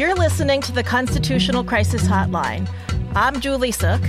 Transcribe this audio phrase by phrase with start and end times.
[0.00, 2.66] You're listening to the Constitutional Crisis Hotline.
[3.14, 4.00] I'm Julie Suk.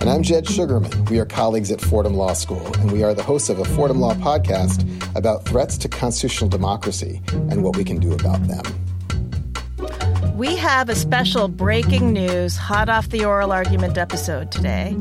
[0.00, 1.08] And I'm Jed Shugerman.
[1.08, 4.00] We are colleagues at Fordham Law School, and we are the hosts of a Fordham
[4.00, 10.36] Law podcast about threats to constitutional democracy and what we can do about them.
[10.36, 14.96] We have a special breaking news, hot off the oral argument episode today.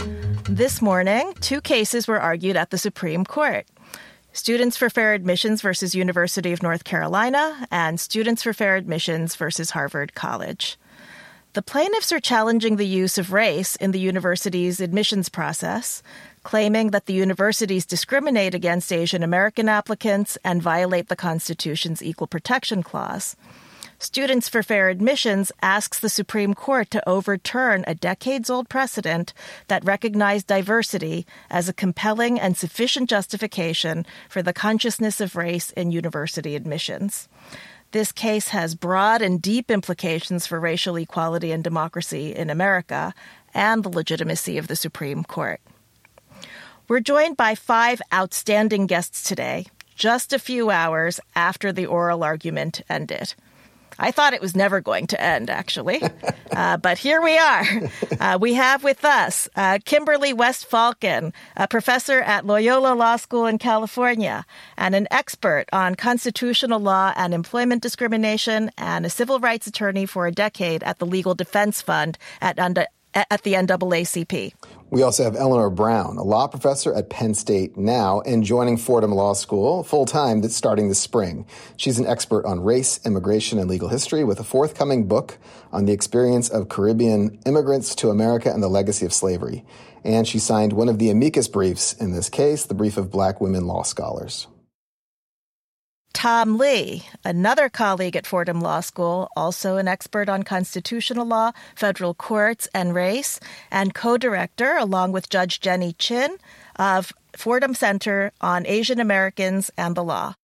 [0.48, 3.66] This morning, two cases were argued at the Supreme Court.
[4.32, 9.71] Students for Fair Admissions versus University of North Carolina and Students for Fair Admissions versus
[9.71, 10.78] Harvard College.
[11.54, 16.04] The plaintiffs are challenging the use of race in the university's admissions process,
[16.43, 22.83] claiming that the universities discriminate against Asian American applicants and violate the Constitution's Equal Protection
[22.83, 23.36] Clause.
[24.02, 29.34] Students for Fair Admissions asks the Supreme Court to overturn a decades old precedent
[29.68, 35.92] that recognized diversity as a compelling and sufficient justification for the consciousness of race in
[35.92, 37.28] university admissions.
[37.92, 43.13] This case has broad and deep implications for racial equality and democracy in America
[43.53, 45.59] and the legitimacy of the Supreme Court.
[46.88, 52.81] We're joined by five outstanding guests today, just a few hours after the oral argument
[52.89, 53.36] ended.
[54.00, 56.02] I thought it was never going to end, actually.
[56.52, 57.64] Uh, but here we are.
[58.19, 63.45] Uh, we have with us uh, Kimberly West Faulcon, a professor at Loyola Law School
[63.45, 69.67] in California and an expert on constitutional law and employment discrimination and a civil rights
[69.67, 72.58] attorney for a decade at the Legal Defense Fund at,
[73.13, 74.53] at the NAACP.
[74.91, 79.11] We also have Eleanor Brown, a law professor at Penn State now and joining Fordham
[79.11, 81.45] Law School full time that's starting this spring.
[81.77, 85.38] She's an expert on race, immigration, and legal history with a forthcoming book
[85.71, 89.63] on the experience of Caribbean immigrants to America and the legacy of slavery.
[90.03, 93.39] And she signed one of the amicus briefs in this case, the brief of black
[93.39, 94.47] women law scholars.
[96.13, 102.13] Tom Lee, another colleague at Fordham Law School, also an expert on constitutional law, federal
[102.13, 103.39] courts, and race,
[103.71, 106.38] and co director, along with Judge Denny Chin,
[106.78, 110.35] of Fordham Center on Asian Americans and the Law.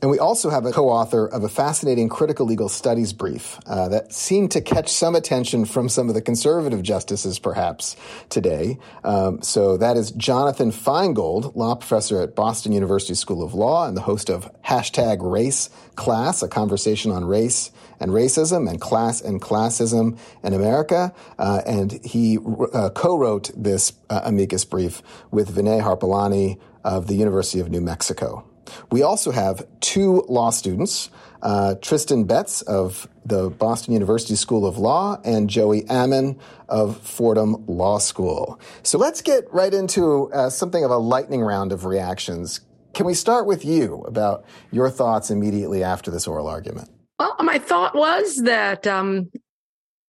[0.00, 3.88] And we also have a co author of a fascinating critical legal studies brief uh,
[3.88, 7.96] that seemed to catch some attention from some of the conservative justices, perhaps,
[8.28, 8.78] today.
[9.04, 13.96] Um, so that is Jonathan Feingold, law professor at Boston University School of Law and
[13.96, 17.70] the host of hashtag race class, a conversation on race
[18.00, 21.14] and racism and class and classism in America.
[21.38, 22.38] Uh, and he
[22.72, 27.80] uh, co wrote this uh, amicus brief with Vinay Harpalani of the University of New
[27.80, 28.44] Mexico.
[28.90, 31.10] We also have two law students,
[31.42, 36.38] uh, Tristan Betz of the Boston University School of Law and Joey Amon
[36.68, 38.60] of Fordham Law School.
[38.82, 42.60] So let's get right into uh, something of a lightning round of reactions.
[42.94, 46.90] Can we start with you about your thoughts immediately after this oral argument?
[47.18, 49.30] Well, my thought was that um,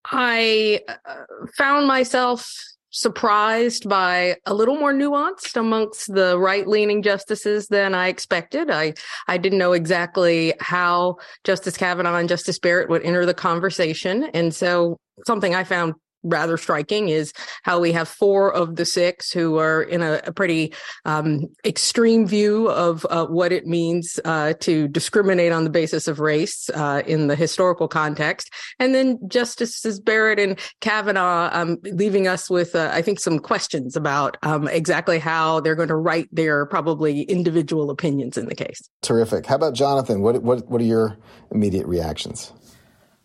[0.05, 1.23] I uh,
[1.55, 2.51] found myself
[2.93, 8.69] surprised by a little more nuanced amongst the right leaning justices than I expected.
[8.69, 8.93] I,
[9.27, 14.25] I didn't know exactly how Justice Kavanaugh and Justice Barrett would enter the conversation.
[14.35, 19.31] And so something I found rather striking is how we have four of the six
[19.31, 20.73] who are in a, a pretty
[21.05, 26.19] um, extreme view of uh, what it means uh, to discriminate on the basis of
[26.19, 28.51] race uh, in the historical context.
[28.79, 33.95] And then Justices Barrett and Kavanaugh um, leaving us with, uh, I think, some questions
[33.95, 38.81] about um, exactly how they're going to write their probably individual opinions in the case.
[39.01, 39.45] Terrific.
[39.45, 40.21] How about Jonathan?
[40.21, 41.17] What, what, what are your
[41.51, 42.51] immediate reactions?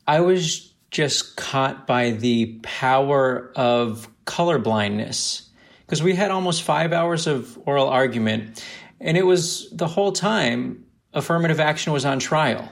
[0.07, 5.49] I was just caught by the power of color blindness
[5.85, 8.63] because we had almost five hours of oral argument,
[9.01, 10.85] and it was the whole time
[11.15, 12.71] affirmative action was on trial.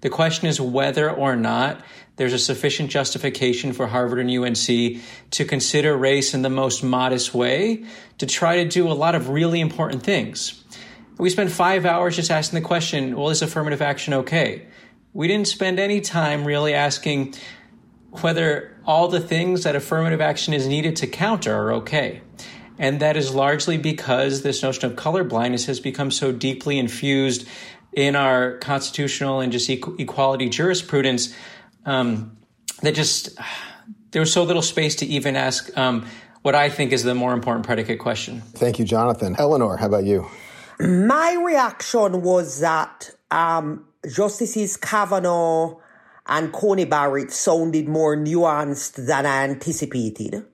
[0.00, 1.82] The question is whether or not
[2.16, 5.00] there's a sufficient justification for Harvard and UNC
[5.30, 7.84] to consider race in the most modest way
[8.18, 10.64] to try to do a lot of really important things.
[11.18, 14.66] We spent five hours just asking the question well, is affirmative action okay?
[15.12, 17.34] We didn't spend any time really asking
[18.20, 22.20] whether all the things that affirmative action is needed to counter are okay.
[22.78, 27.46] And that is largely because this notion of color blindness has become so deeply infused
[27.92, 31.34] in our constitutional and just equality jurisprudence
[31.84, 32.36] um,
[32.82, 33.38] that just
[34.10, 36.06] there was so little space to even ask um,
[36.42, 38.40] what I think is the more important predicate question.
[38.40, 39.36] Thank you, Jonathan.
[39.38, 40.26] Eleanor, how about you?
[40.80, 45.76] My reaction was that um, Justices Kavanaugh
[46.26, 50.44] and Coney Barrett sounded more nuanced than I anticipated.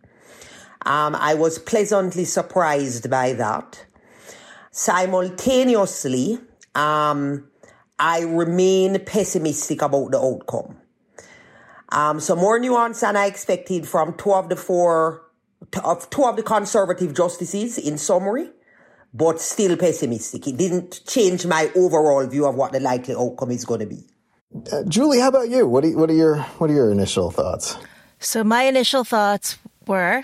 [0.86, 3.84] Um, I was pleasantly surprised by that.
[4.70, 6.38] Simultaneously,
[6.74, 7.48] um,
[7.98, 10.76] I remain pessimistic about the outcome.
[11.90, 15.22] Um, so more nuance than I expected from two of the four,
[15.82, 18.50] of two of the conservative justices in summary,
[19.12, 20.46] but still pessimistic.
[20.46, 24.04] It didn't change my overall view of what the likely outcome is going to be.
[24.72, 25.66] Uh, Julie, how about you?
[25.66, 25.96] What, you?
[25.96, 27.76] what are your what are your initial thoughts?
[28.18, 30.22] So my initial thoughts were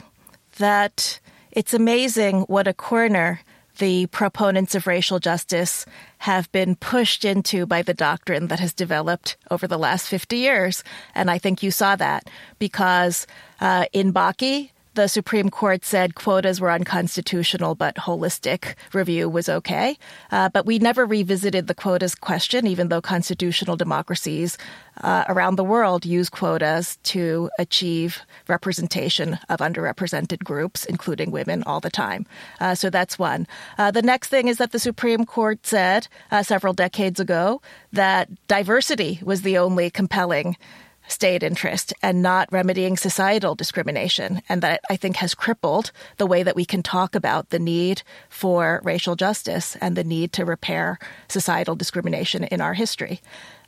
[0.58, 1.20] that
[1.52, 3.40] it's amazing what a corner
[3.78, 5.84] the proponents of racial justice
[6.18, 10.84] have been pushed into by the doctrine that has developed over the last 50 years.
[11.14, 13.26] And I think you saw that because
[13.60, 19.98] uh, in Bakke, the Supreme Court said quotas were unconstitutional, but holistic review was okay.
[20.30, 24.56] Uh, but we never revisited the quotas question, even though constitutional democracies
[25.02, 31.80] uh, around the world use quotas to achieve representation of underrepresented groups, including women, all
[31.80, 32.26] the time.
[32.60, 33.46] Uh, so that's one.
[33.78, 37.60] Uh, the next thing is that the Supreme Court said uh, several decades ago
[37.92, 40.56] that diversity was the only compelling
[41.08, 44.42] state interest and not remedying societal discrimination.
[44.48, 48.02] And that I think has crippled the way that we can talk about the need
[48.28, 50.98] for racial justice and the need to repair
[51.28, 53.20] societal discrimination in our history.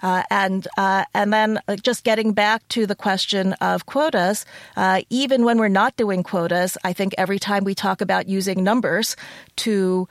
[0.03, 4.45] Uh, and uh, and then uh, just getting back to the question of quotas,
[4.77, 8.63] uh, even when we're not doing quotas, I think every time we talk about using
[8.63, 9.17] numbers
[9.57, 10.07] to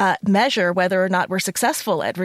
[0.00, 2.18] uh, measure whether or not we're successful at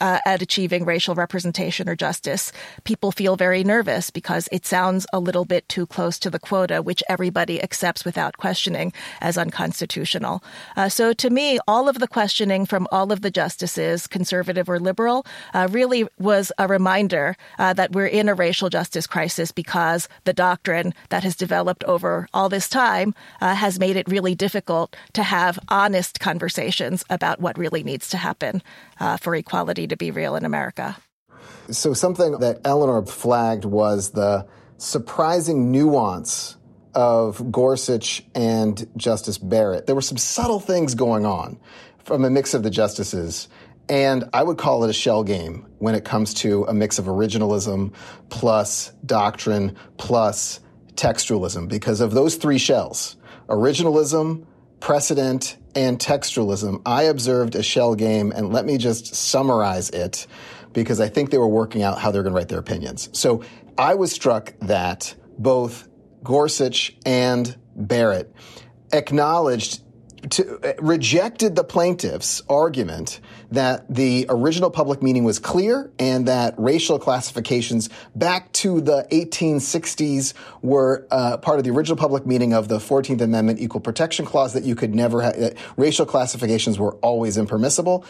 [0.00, 2.52] uh, at achieving racial representation or justice,
[2.84, 6.80] people feel very nervous because it sounds a little bit too close to the quota,
[6.80, 10.42] which everybody accepts without questioning as unconstitutional.
[10.76, 14.78] Uh, so, to me, all of the questioning from all of the justices, conservative or
[14.78, 20.08] liberal, uh, really was a reminder uh, that we're in a racial justice crisis because
[20.24, 24.94] the doctrine that has developed over all this time uh, has made it really difficult
[25.12, 28.62] to have honest conversations about what really needs to happen
[29.00, 30.96] uh, for equality to be real in America.
[31.70, 34.46] So, something that Eleanor flagged was the
[34.78, 36.56] surprising nuance
[36.94, 39.86] of Gorsuch and Justice Barrett.
[39.86, 41.58] There were some subtle things going on
[42.04, 43.48] from a mix of the justices.
[43.88, 47.04] And I would call it a shell game when it comes to a mix of
[47.04, 47.92] originalism
[48.30, 50.60] plus doctrine plus
[50.94, 53.16] textualism because of those three shells
[53.48, 54.44] originalism,
[54.80, 60.26] precedent, and textualism, I observed a shell game, and let me just summarize it
[60.72, 63.10] because I think they were working out how they're going to write their opinions.
[63.12, 63.42] So
[63.76, 65.88] I was struck that both
[66.24, 68.34] Gorsuch and Barrett
[68.92, 69.82] acknowledged
[70.30, 73.20] to, uh, rejected the plaintiff's argument
[73.50, 80.34] that the original public meaning was clear and that racial classifications back to the 1860s
[80.62, 84.52] were uh, part of the original public meaning of the 14th Amendment Equal Protection Clause
[84.54, 88.04] that you could never have, uh, racial classifications were always impermissible.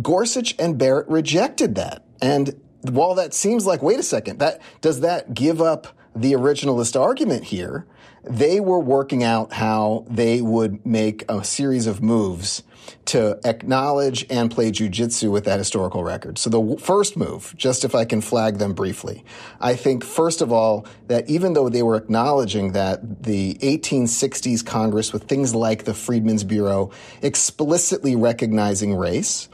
[0.00, 2.04] Gorsuch and Barrett rejected that.
[2.22, 6.98] And while that seems like, wait a second, that, does that give up the originalist
[6.98, 7.86] argument here?
[8.24, 12.62] They were working out how they would make a series of moves
[13.06, 16.38] to acknowledge and play jujitsu with that historical record.
[16.38, 19.24] So the first move, just if I can flag them briefly,
[19.60, 25.12] I think first of all that even though they were acknowledging that the 1860s Congress
[25.12, 26.90] with things like the Freedmen's Bureau
[27.22, 29.48] explicitly recognizing race,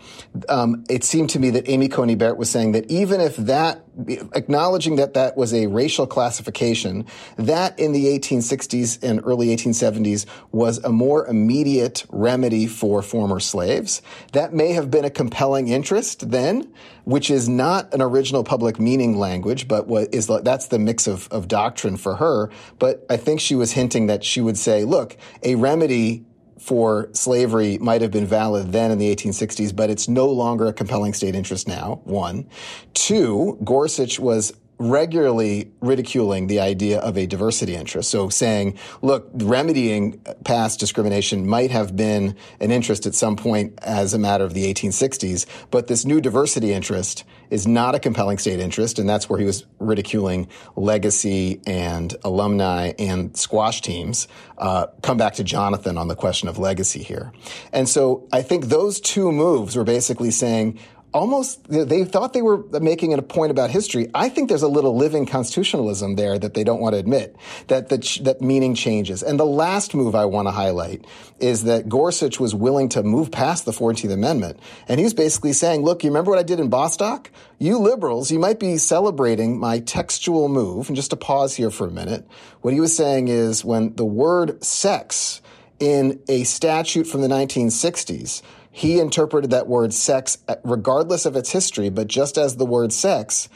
[0.48, 3.85] um, it seemed to me that Amy Coney Barrett was saying that even if that
[4.34, 7.06] acknowledging that that was a racial classification,
[7.36, 14.02] that in the 1860s and early 1870s was a more immediate remedy for former slaves.
[14.32, 16.72] That may have been a compelling interest then,
[17.04, 21.28] which is not an original public meaning language, but what is that's the mix of,
[21.30, 22.50] of doctrine for her.
[22.78, 26.25] But I think she was hinting that she would say, look, a remedy
[26.58, 30.72] for slavery might have been valid then in the 1860s, but it's no longer a
[30.72, 32.48] compelling state interest now, one.
[32.94, 38.10] Two, Gorsuch was regularly ridiculing the idea of a diversity interest.
[38.10, 44.12] So saying, look, remedying past discrimination might have been an interest at some point as
[44.12, 48.60] a matter of the 1860s, but this new diversity interest is not a compelling state
[48.60, 48.98] interest.
[48.98, 54.28] And that's where he was ridiculing legacy and alumni and squash teams.
[54.58, 57.32] Uh, come back to Jonathan on the question of legacy here.
[57.72, 60.78] And so I think those two moves were basically saying,
[61.16, 64.10] almost they thought they were making a point about history.
[64.14, 67.34] I think there's a little living constitutionalism there that they don't want to admit
[67.68, 69.22] that that, that meaning changes.
[69.22, 71.06] And the last move I want to highlight
[71.40, 75.82] is that Gorsuch was willing to move past the 14th Amendment, and he's basically saying,
[75.82, 77.30] "Look, you remember what I did in Bostock?
[77.58, 81.86] You liberals, you might be celebrating my textual move." And just to pause here for
[81.86, 82.28] a minute,
[82.60, 85.40] what he was saying is when the word sex
[85.78, 88.42] in a statute from the 1960s
[88.76, 92.92] he interpreted that word sex uh, regardless of its history, but just as the word
[92.92, 93.48] sex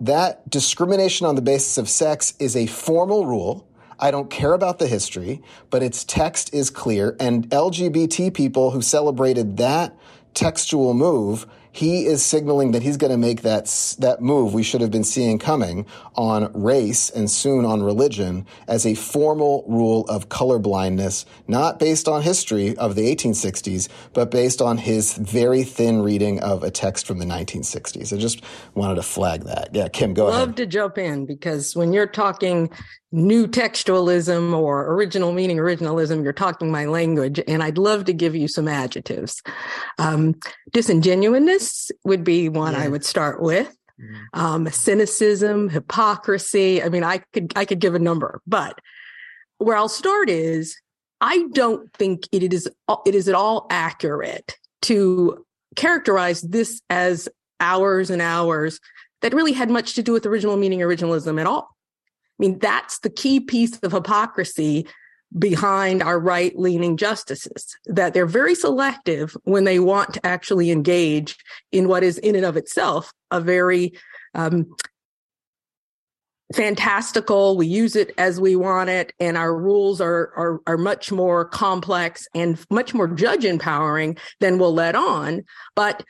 [0.00, 3.68] that discrimination on the basis of sex is a formal rule.
[4.00, 7.16] I don't care about the history, but its text is clear.
[7.20, 9.94] And LGBT people who celebrated that
[10.32, 13.66] textual move he is signaling that he's going to make that
[13.98, 18.86] that move we should have been seeing coming on race and soon on religion as
[18.86, 24.78] a formal rule of colorblindness, not based on history of the 1860s, but based on
[24.78, 28.12] his very thin reading of a text from the 1960s.
[28.12, 28.42] I just
[28.74, 29.70] wanted to flag that.
[29.72, 30.48] Yeah, Kim, go Love ahead.
[30.48, 32.70] Love to jump in because when you're talking
[33.12, 38.34] new textualism or original meaning originalism, you're talking my language, and I'd love to give
[38.34, 39.42] you some adjectives.
[39.98, 40.34] Um,
[40.72, 42.80] disingenuousness would be one yeah.
[42.80, 43.68] I would start with.
[44.00, 44.40] Mm-hmm.
[44.40, 46.82] Um, cynicism, hypocrisy.
[46.82, 48.78] I mean, I could I could give a number, but
[49.58, 50.76] where I'll start is
[51.20, 52.68] I don't think it is
[53.06, 55.46] it is at all accurate to
[55.76, 58.80] characterize this as hours and hours
[59.22, 61.75] that really had much to do with original meaning originalism at all.
[62.38, 64.86] I mean, that's the key piece of hypocrisy
[65.36, 71.36] behind our right leaning justices, that they're very selective when they want to actually engage
[71.72, 73.92] in what is in and of itself a very
[74.34, 74.66] um,
[76.54, 77.56] fantastical.
[77.56, 81.44] We use it as we want it, and our rules are, are, are much more
[81.44, 85.42] complex and much more judge empowering than we'll let on.
[85.74, 86.04] But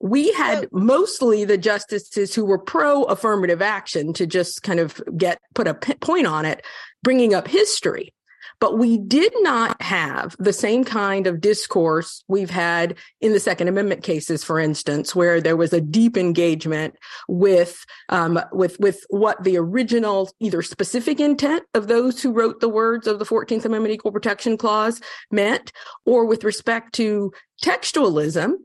[0.00, 5.40] we had mostly the justices who were pro affirmative action to just kind of get
[5.54, 6.64] put a point on it,
[7.02, 8.14] bringing up history.
[8.60, 13.68] But we did not have the same kind of discourse we've had in the Second
[13.68, 16.94] Amendment cases, for instance, where there was a deep engagement
[17.26, 22.68] with um, with with what the original either specific intent of those who wrote the
[22.68, 25.72] words of the Fourteenth Amendment Equal Protection Clause meant,
[26.04, 28.56] or with respect to textualism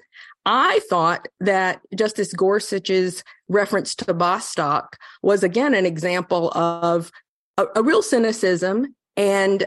[0.46, 7.12] I thought that Justice Gorsuch's reference to Bostock was again an example of
[7.58, 8.96] a, a, real cynicism.
[9.18, 9.66] And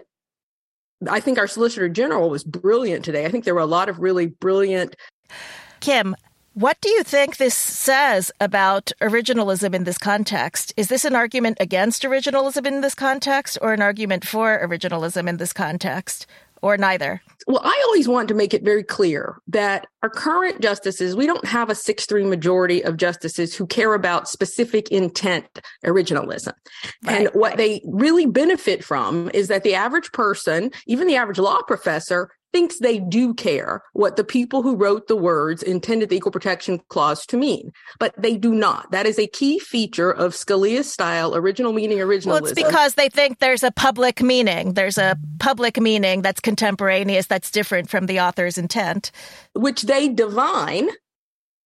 [1.08, 3.24] I think our Solicitor General was brilliant today.
[3.24, 4.94] I think there were a lot of really brilliant.
[5.80, 6.14] Kim,
[6.54, 10.74] what do you think this says about originalism in this context?
[10.76, 15.36] Is this an argument against originalism in this context or an argument for originalism in
[15.36, 16.26] this context?
[16.62, 17.20] Or neither?
[17.46, 21.46] Well, I always want to make it very clear that our current justices, we don't
[21.46, 26.52] have a 6 3 majority of justices who care about specific intent originalism.
[27.04, 27.56] Right, and what right.
[27.56, 32.78] they really benefit from is that the average person, even the average law professor, thinks
[32.78, 37.26] they do care what the people who wrote the words intended the Equal Protection Clause
[37.26, 38.90] to mean, but they do not.
[38.90, 42.26] That is a key feature of Scalia's style original meaning originalism.
[42.26, 44.74] Well, it's because they think there's a public meaning.
[44.74, 49.10] There's a public meaning that's contemporaneous, that's different from the author's intent.
[49.54, 50.88] Which they divine,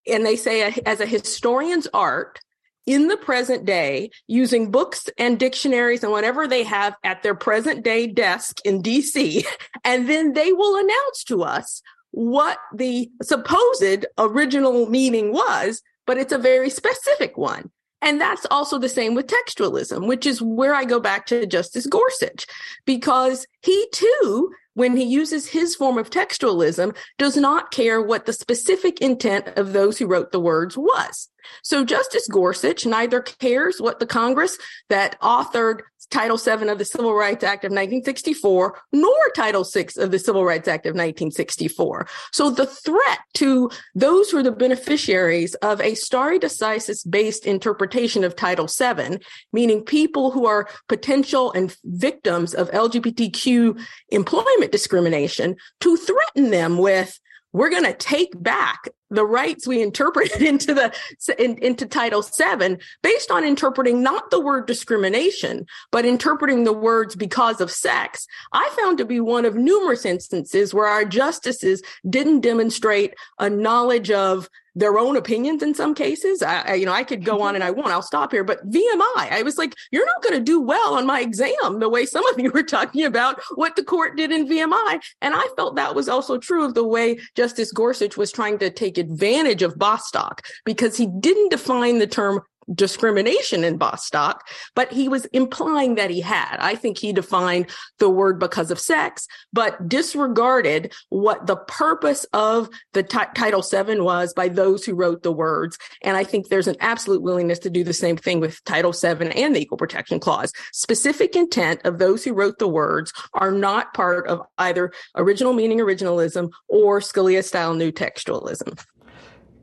[0.07, 2.41] and they say as a historian's art,
[2.87, 7.85] in the present day using books and dictionaries and whatever they have at their present
[7.85, 9.45] day desk in DC.
[9.85, 16.33] And then they will announce to us what the supposed original meaning was, but it's
[16.33, 17.71] a very specific one.
[18.01, 21.87] And that's also the same with textualism, which is where I go back to Justice
[21.87, 22.47] Gorsuch,
[22.85, 28.33] because he too when he uses his form of textualism, does not care what the
[28.33, 31.29] specific intent of those who wrote the words was.
[31.63, 35.81] So Justice Gorsuch neither cares what the Congress that authored
[36.13, 40.45] Title VII of the Civil Rights Act of 1964, nor Title VI of the Civil
[40.45, 42.07] Rights Act of 1964.
[42.33, 48.25] So the threat to those who are the beneficiaries of a stare decisis based interpretation
[48.25, 49.19] of Title VII,
[49.53, 57.19] meaning people who are potential and victims of LGBTQ employment discrimination, to threaten them with
[57.53, 60.93] we're going to take back the rights we interpreted into the
[61.39, 67.15] in, into title 7 based on interpreting not the word discrimination but interpreting the words
[67.15, 68.27] because of sex.
[68.53, 74.11] I found to be one of numerous instances where our justices didn't demonstrate a knowledge
[74.11, 76.43] of their own opinions in some cases.
[76.43, 77.89] I, I, you know, I could go on and I won't.
[77.89, 78.45] I'll stop here.
[78.45, 81.89] But VMI, I was like, you're not going to do well on my exam the
[81.89, 85.01] way some of you were talking about what the court did in VMI.
[85.21, 88.71] And I felt that was also true of the way Justice Gorsuch was trying to
[88.71, 92.41] take advantage of Bostock because he didn't define the term
[92.73, 96.57] discrimination in Bostock, but he was implying that he had.
[96.59, 102.69] I think he defined the word because of sex, but disregarded what the purpose of
[102.93, 105.79] the t- Title VII was by those who wrote the words.
[106.03, 109.31] And I think there's an absolute willingness to do the same thing with Title VII
[109.31, 110.53] and the Equal Protection Clause.
[110.73, 115.79] Specific intent of those who wrote the words are not part of either original meaning
[115.79, 118.83] originalism or Scalia style new textualism.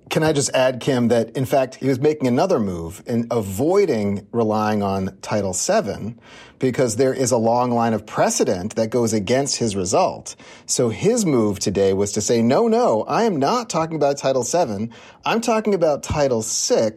[0.10, 4.28] Can I just add, Kim, that in fact he was making another move in avoiding
[4.32, 6.16] relying on Title VII
[6.58, 10.36] because there is a long line of precedent that goes against his result.
[10.66, 14.42] So his move today was to say, no, no, I am not talking about Title
[14.42, 14.90] VII.
[15.26, 16.94] I'm talking about Title VI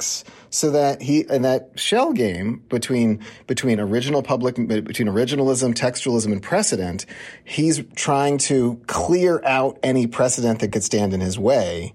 [0.48, 6.42] so that he, in that shell game between, between original public, between originalism, textualism, and
[6.42, 7.04] precedent,
[7.44, 11.92] he's trying to clear out any precedent that could stand in his way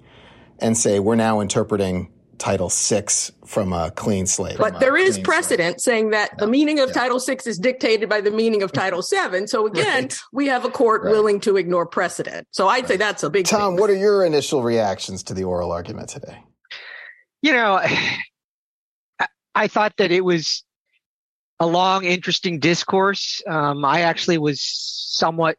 [0.60, 3.06] and say, we're now interpreting Title VI
[3.46, 4.58] from a clean slate.
[4.58, 5.82] But there is precedent slate.
[5.82, 6.46] saying that yeah.
[6.46, 6.94] the meaning of yeah.
[6.94, 9.48] Title VI is dictated by the meaning of Title VII.
[9.48, 10.20] So again, right.
[10.32, 11.12] we have a court right.
[11.12, 12.48] willing to ignore precedent.
[12.52, 12.88] So I'd right.
[12.88, 13.46] say that's a big.
[13.46, 13.82] Tom, thing.
[13.82, 16.44] what are your initial reactions to the oral argument today?
[17.42, 17.82] You know,
[19.56, 20.64] I thought that it was
[21.60, 23.42] a long, interesting discourse.
[23.48, 25.58] Um, I actually was somewhat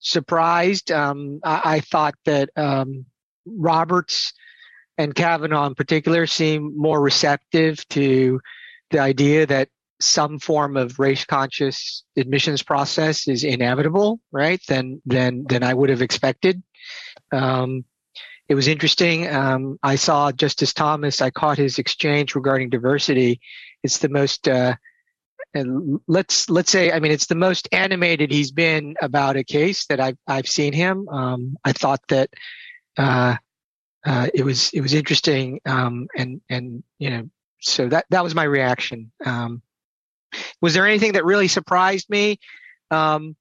[0.00, 0.90] surprised.
[0.90, 3.06] Um, I, I, thought that um,
[3.46, 4.32] Roberts
[4.98, 8.40] and Kavanaugh in particular seem more receptive to
[8.90, 9.68] the idea that
[10.00, 14.60] some form of race conscious admissions process is inevitable, right?
[14.68, 16.62] Than than than I would have expected.
[17.32, 17.84] Um,
[18.48, 19.28] it was interesting.
[19.28, 21.20] Um, I saw Justice Thomas.
[21.20, 23.40] I caught his exchange regarding diversity.
[23.82, 24.76] It's the most uh,
[26.06, 30.00] let's let's say I mean it's the most animated he's been about a case that
[30.00, 31.08] I've I've seen him.
[31.08, 32.30] Um, I thought that
[32.96, 33.36] uh,
[34.04, 37.28] uh, it was it was interesting, um, and and you know,
[37.60, 39.10] so that that was my reaction.
[39.24, 39.62] Um,
[40.60, 42.38] was there anything that really surprised me?
[42.90, 43.36] Um,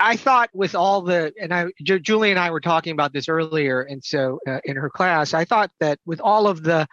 [0.00, 3.82] I thought with all the and I Julie and I were talking about this earlier,
[3.82, 6.88] and so uh, in her class, I thought that with all of the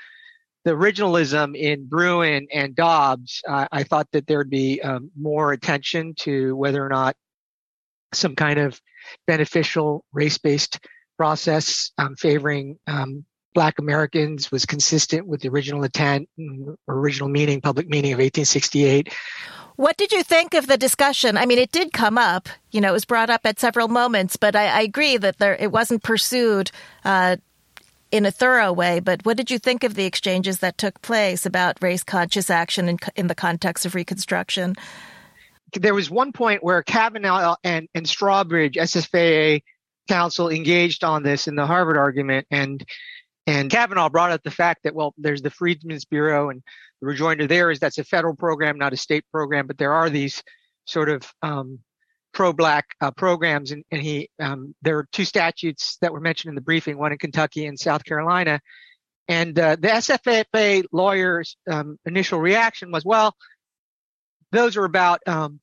[0.64, 6.16] the originalism in Bruen and Dobbs, uh, I thought that there'd be um, more attention
[6.20, 7.16] to whether or not
[8.14, 8.80] some kind of
[9.28, 10.80] beneficial race-based
[11.18, 16.30] process um, favoring um, Black Americans was consistent with the original intent,
[16.88, 19.14] original meaning, public meaning of 1868.
[19.78, 21.38] What did you think of the discussion?
[21.38, 22.48] I mean, it did come up.
[22.72, 25.56] You know, it was brought up at several moments, but I, I agree that there
[25.56, 26.72] it wasn't pursued
[27.04, 27.38] uh,
[28.12, 29.00] in a thorough way.
[29.00, 32.88] But what did you think of the exchanges that took place about race conscious action
[32.88, 34.76] in, in the context of Reconstruction?
[35.74, 39.62] There was one point where Kavanaugh and, and Strawbridge, SFFA
[40.08, 42.84] counsel engaged on this in the Harvard argument, and
[43.48, 46.62] and Kavanaugh brought up the fact that well, there's the Freedmen's Bureau, and
[47.02, 50.10] the rejoinder there is that's a federal program, not a state program, but there are
[50.10, 50.44] these
[50.86, 51.80] sort of um,
[52.34, 56.56] pro-black uh, programs, and, and he um, there are two statutes that were mentioned in
[56.56, 58.60] the briefing, one in Kentucky and South Carolina,
[59.28, 63.36] and uh, the SFFA lawyers' um, initial reaction was, well,
[64.52, 65.60] those are about um,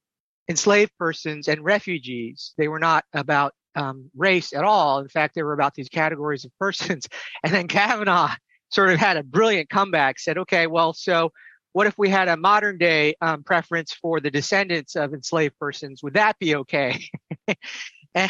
[0.48, 2.55] enslaved persons and refugees.
[2.59, 5.00] They were not about um, race at all.
[5.00, 7.08] In fact, they were about these categories of persons.
[7.44, 8.35] And then Kavanaugh
[8.70, 11.32] sort of had a brilliant comeback, said, okay, well, so
[11.72, 16.02] what if we had a modern day um, preference for the descendants of enslaved persons?
[16.02, 17.04] Would that be okay?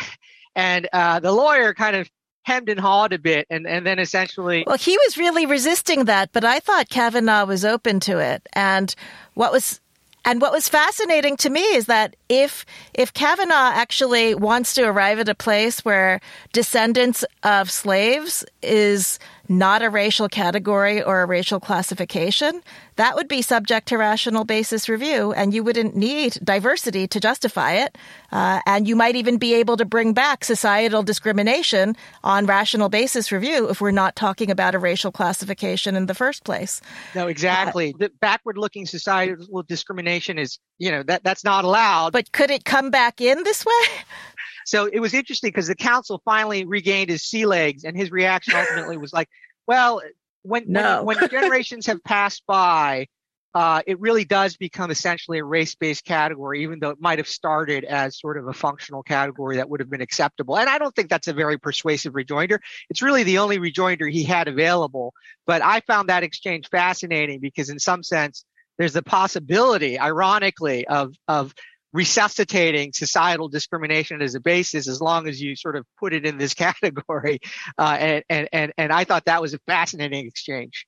[0.55, 2.09] and, uh, the lawyer kind of
[2.45, 6.31] hemmed and hawed a bit and, and then essentially well he was really resisting that
[6.33, 8.97] but i thought kavanaugh was open to it and
[9.35, 9.81] what was
[10.25, 15.19] and what was fascinating to me is that if if Kavanaugh actually wants to arrive
[15.19, 16.21] at a place where
[16.53, 22.63] descendants of slaves is not a racial category or a racial classification,
[22.97, 27.73] that would be subject to rational basis review, and you wouldn't need diversity to justify
[27.73, 27.97] it.
[28.31, 33.33] Uh, and you might even be able to bring back societal discrimination on rational basis
[33.33, 36.81] review if we're not talking about a racial classification in the first place.
[37.15, 37.95] No, exactly.
[37.95, 42.13] Uh, the backward-looking societal discrimination is, you know, that that's not allowed.
[42.13, 43.73] But could it come back in this way?
[44.67, 48.55] So it was interesting because the counsel finally regained his sea legs, and his reaction
[48.57, 49.29] ultimately was like,
[49.67, 50.03] "Well,
[50.43, 51.03] when no.
[51.03, 53.07] when, when generations have passed by,
[53.55, 57.85] uh, it really does become essentially a race-based category, even though it might have started
[57.85, 60.57] as sort of a functional category that would have been acceptable.
[60.57, 62.61] And I don't think that's a very persuasive rejoinder.
[62.89, 65.13] It's really the only rejoinder he had available.
[65.47, 68.45] But I found that exchange fascinating because, in some sense,
[68.79, 71.53] there's the possibility, ironically, of of
[71.93, 76.39] resuscitating societal discrimination as a basis as long as you sort of put it in
[76.39, 77.41] this category.
[77.79, 80.87] Uh, and, and, and, and I thought that was a fascinating exchange.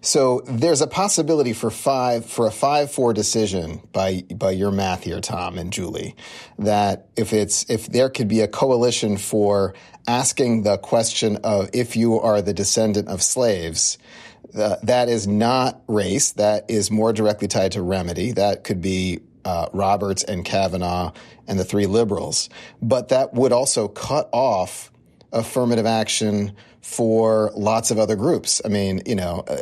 [0.00, 5.04] So there's a possibility for five, for a five, four decision by, by your math
[5.04, 6.14] here, Tom and Julie,
[6.58, 9.74] that if it's, if there could be a coalition for
[10.06, 13.98] asking the question of if you are the descendant of slaves,
[14.52, 16.32] that is not race.
[16.32, 18.32] That is more directly tied to remedy.
[18.32, 21.12] That could be uh, Roberts and Kavanaugh
[21.46, 22.50] and the three liberals.
[22.82, 24.90] But that would also cut off
[25.32, 28.60] affirmative action for lots of other groups.
[28.64, 29.60] I mean, you know, uh,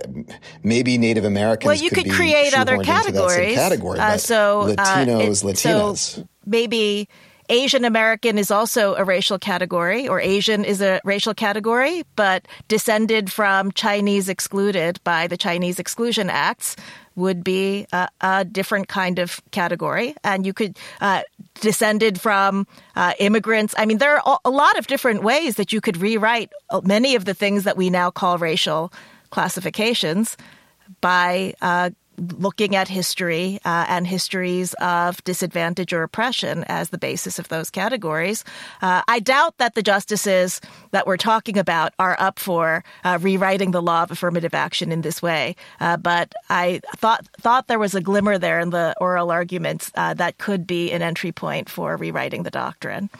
[0.62, 1.66] maybe Native Americans.
[1.66, 3.54] Well, you could, could create other categories.
[3.54, 5.98] category, uh, so Latinos, uh, it, Latinas.
[5.98, 7.08] So maybe
[7.50, 13.30] Asian American is also a racial category, or Asian is a racial category, but descended
[13.30, 16.76] from Chinese excluded by the Chinese Exclusion Acts
[17.16, 20.14] would be a, a different kind of category.
[20.24, 21.22] And you could, uh,
[21.60, 23.74] descended from uh, immigrants.
[23.78, 26.50] I mean, there are a lot of different ways that you could rewrite
[26.82, 28.92] many of the things that we now call racial
[29.30, 30.36] classifications
[31.00, 37.38] by uh, looking at history uh, and histories of disadvantage or oppression as the basis
[37.38, 38.44] of those categories.
[38.82, 40.60] Uh, I doubt that the justices
[40.92, 45.02] that we're talking about are up for uh, rewriting the law of affirmative action in
[45.02, 45.56] this way.
[45.80, 50.14] Uh, but I thought thought there was a glimmer there in the oral arguments uh,
[50.14, 53.10] that could be an entry point for rewriting the doctrine.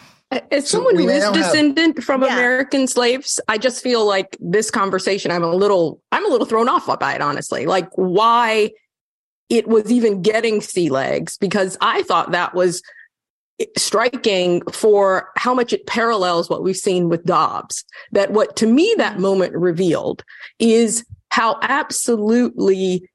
[0.50, 2.34] As someone who is descendant have, from yeah.
[2.34, 6.68] American slaves, I just feel like this conversation, I'm a little, I'm a little thrown
[6.68, 7.66] off by it, honestly.
[7.66, 8.72] Like, why
[9.54, 12.82] it was even getting sea legs because I thought that was
[13.78, 17.84] striking for how much it parallels what we've seen with Dobbs.
[18.12, 19.22] That what to me that mm-hmm.
[19.22, 20.24] moment revealed
[20.58, 23.08] is how absolutely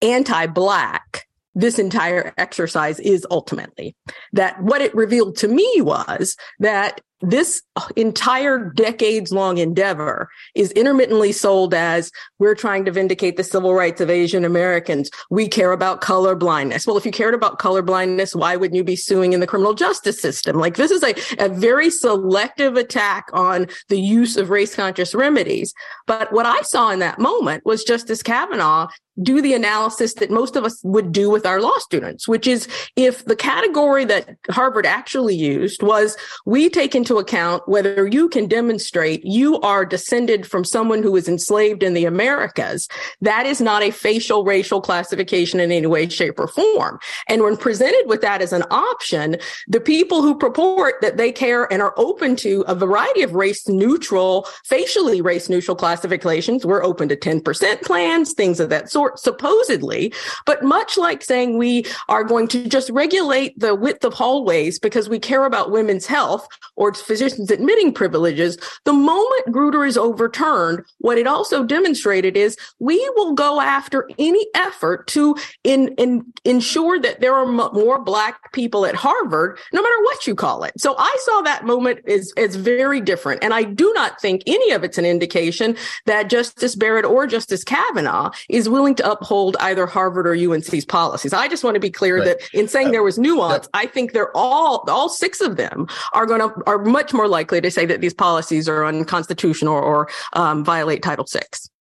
[0.00, 3.96] anti-black this entire exercise is ultimately.
[4.32, 7.62] That what it revealed to me was that this
[7.96, 14.00] entire decades long endeavor is intermittently sold as we're trying to vindicate the civil rights
[14.00, 15.10] of Asian Americans.
[15.30, 16.86] We care about color blindness.
[16.86, 19.74] Well, if you cared about color blindness, why wouldn't you be suing in the criminal
[19.74, 20.56] justice system?
[20.56, 25.74] Like this is a, a very selective attack on the use of race conscious remedies.
[26.06, 28.88] But what I saw in that moment was Justice Kavanaugh
[29.22, 32.68] do the analysis that most of us would do with our law students, which is
[32.96, 38.46] if the category that Harvard actually used was we take into account whether you can
[38.46, 42.88] demonstrate you are descended from someone who was enslaved in the Americas,
[43.20, 46.98] that is not a facial racial classification in any way, shape, or form.
[47.28, 49.36] And when presented with that as an option,
[49.68, 53.68] the people who purport that they care and are open to a variety of race
[53.68, 60.12] neutral, facially race neutral classifications, we're open to 10% plans, things of that sort supposedly,
[60.46, 65.08] but much like saying we are going to just regulate the width of hallways because
[65.08, 66.46] we care about women's health
[66.76, 72.96] or physicians admitting privileges, the moment Grutter is overturned, what it also demonstrated is we
[73.16, 78.52] will go after any effort to in, in, ensure that there are m- more black
[78.52, 80.72] people at Harvard, no matter what you call it.
[80.78, 83.42] So I saw that moment as, as very different.
[83.42, 87.64] And I do not think any of it's an indication that Justice Barrett or Justice
[87.64, 91.32] Kavanaugh is willing to uphold either Harvard or UNC's policies.
[91.32, 92.24] I just want to be clear right.
[92.24, 95.88] that in saying uh, there was nuance, I think they're all, all six of them
[96.12, 99.82] are going to, are much more likely to say that these policies are unconstitutional or,
[99.82, 101.40] or um, violate Title VI.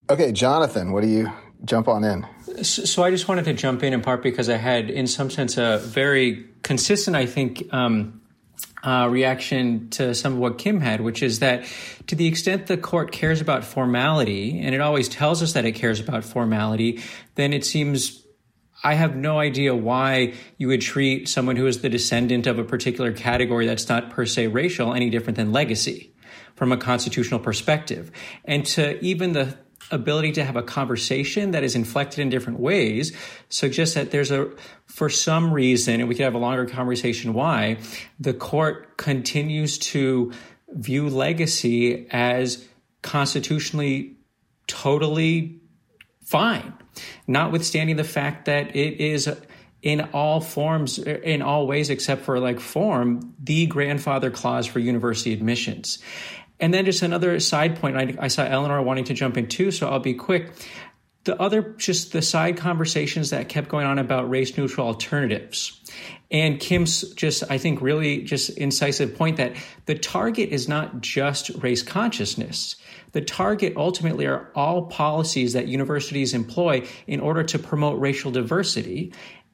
[0.09, 1.31] Okay, Jonathan, what do you
[1.65, 2.25] jump on in?
[2.63, 5.57] So I just wanted to jump in in part because I had, in some sense,
[5.57, 8.18] a very consistent, I think, um,
[8.83, 11.65] uh, reaction to some of what Kim had, which is that
[12.07, 15.73] to the extent the court cares about formality, and it always tells us that it
[15.73, 17.01] cares about formality,
[17.35, 18.25] then it seems
[18.83, 22.63] I have no idea why you would treat someone who is the descendant of a
[22.63, 26.13] particular category that's not per se racial any different than legacy
[26.55, 28.11] from a constitutional perspective.
[28.45, 29.57] And to even the
[29.91, 33.15] ability to have a conversation that is inflected in different ways
[33.49, 34.49] suggests that there's a,
[34.85, 37.77] for some reason, and we could have a longer conversation why,
[38.19, 40.31] the court continues to
[40.69, 42.65] view legacy as
[43.01, 44.15] constitutionally
[44.67, 45.59] totally
[46.21, 46.73] fine,
[47.27, 49.29] notwithstanding the fact that it is
[49.81, 55.33] in all forms, in all ways except for like form, the grandfather clause for university
[55.33, 55.99] admissions.
[56.59, 59.71] And then just another side point, I, I saw Eleanor wanting to jump in too,
[59.71, 60.51] so I'll be quick.
[61.25, 65.79] The other, just the side conversations that kept going on about race neutral alternatives.
[66.31, 71.49] And Kim's just, I think, really just incisive point that the target is not just
[71.61, 72.75] race consciousness.
[73.13, 79.11] The target ultimately are all policies that universities employ in order to promote racial diversity.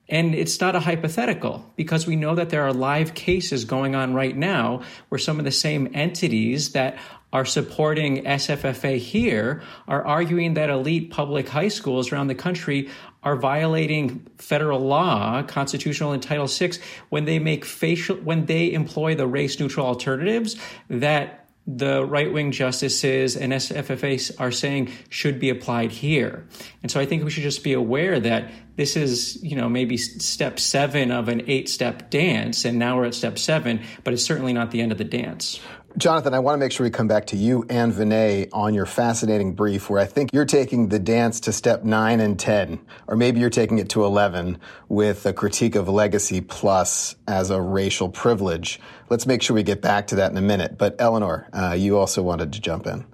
[0.07, 4.13] And it's not a hypothetical because we know that there are live cases going on
[4.13, 6.97] right now where some of the same entities that
[7.33, 12.89] are supporting SFFA here are arguing that elite public high schools around the country
[13.23, 16.73] are violating federal law, constitutional and Title VI,
[17.09, 20.55] when they make facial, when they employ the race neutral alternatives
[20.89, 26.47] that the right wing justices and SFFA are saying should be applied here.
[26.83, 29.97] And so I think we should just be aware that this is, you know, maybe
[29.97, 32.65] step seven of an eight step dance.
[32.65, 35.59] And now we're at step seven, but it's certainly not the end of the dance.
[35.97, 38.85] Jonathan, I want to make sure we come back to you and Vinay on your
[38.85, 43.15] fascinating brief where I think you're taking the dance to step nine and 10, or
[43.15, 48.09] maybe you're taking it to 11 with a critique of legacy plus as a racial
[48.09, 48.81] privilege.
[49.09, 50.77] Let's make sure we get back to that in a minute.
[50.77, 53.05] But Eleanor, uh, you also wanted to jump in.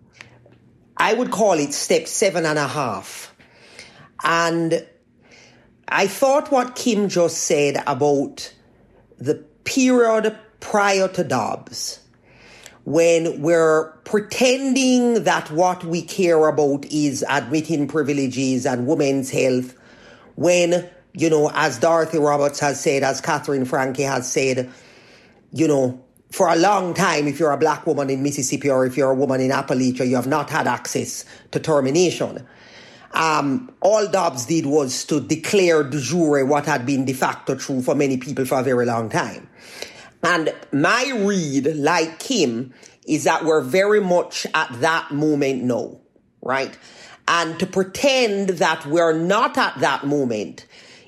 [0.97, 3.35] I would call it step seven and a half.
[4.23, 4.87] And
[5.87, 8.51] I thought what Kim just said about
[9.19, 11.99] the period prior to Dobbs,
[12.85, 19.75] when we're pretending that what we care about is admitting privileges and women's health,
[20.35, 24.71] when, you know, as Dorothy Roberts has said, as Katherine Franke has said,
[25.51, 28.95] you know, for a long time, if you're a black woman in Mississippi or if
[28.95, 32.47] you're a woman in Appalachia, you have not had access to termination.
[33.13, 37.81] Um, all Dobbs did was to declare de jure what had been de facto true
[37.81, 39.49] for many people for a very long time.
[40.23, 42.73] And my read, like Kim,
[43.07, 45.99] is that we're very much at that moment now,
[46.41, 46.77] right?
[47.27, 50.65] And to pretend that we're not at that moment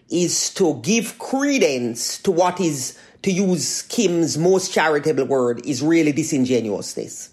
[0.09, 6.11] is to give credence to what is, to use Kim's most charitable word, is really
[6.11, 7.29] disingenuousness.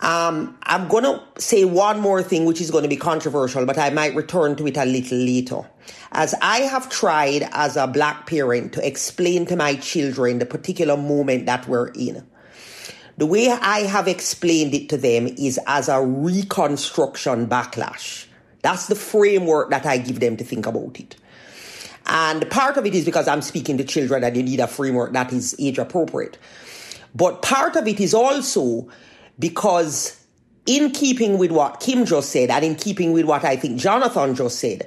[0.00, 3.78] Um, I'm going to say one more thing, which is going to be controversial, but
[3.78, 5.68] I might return to it a little later.
[6.12, 10.96] As I have tried as a black parent to explain to my children the particular
[10.96, 12.26] moment that we're in,
[13.18, 18.26] the way I have explained it to them is as a reconstruction backlash.
[18.62, 21.16] That's the framework that I give them to think about it.
[22.06, 25.12] And part of it is because I'm speaking to children and you need a framework
[25.12, 26.38] that is age appropriate.
[27.14, 28.88] But part of it is also
[29.38, 30.18] because
[30.64, 34.34] in keeping with what Kim just said and in keeping with what I think Jonathan
[34.34, 34.86] just said,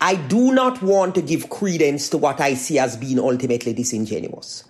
[0.00, 4.64] I do not want to give credence to what I see as being ultimately disingenuous.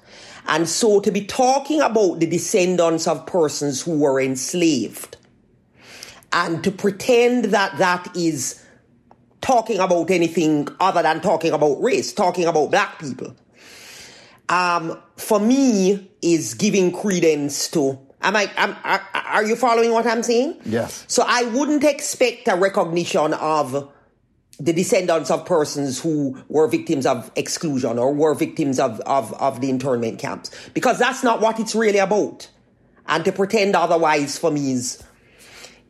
[0.47, 5.17] And so to be talking about the descendants of persons who were enslaved
[6.33, 8.65] and to pretend that that is
[9.41, 13.35] talking about anything other than talking about race, talking about black people,
[14.49, 20.07] um, for me is giving credence to Am I, am, are, are you following what
[20.07, 20.61] I'm saying?
[20.67, 21.07] Yes.
[21.09, 23.91] So I wouldn't expect a recognition of
[24.61, 29.61] the descendants of persons who were victims of exclusion or were victims of, of, of
[29.61, 32.49] the internment camps because that's not what it's really about.
[33.07, 35.03] And to pretend otherwise for me is.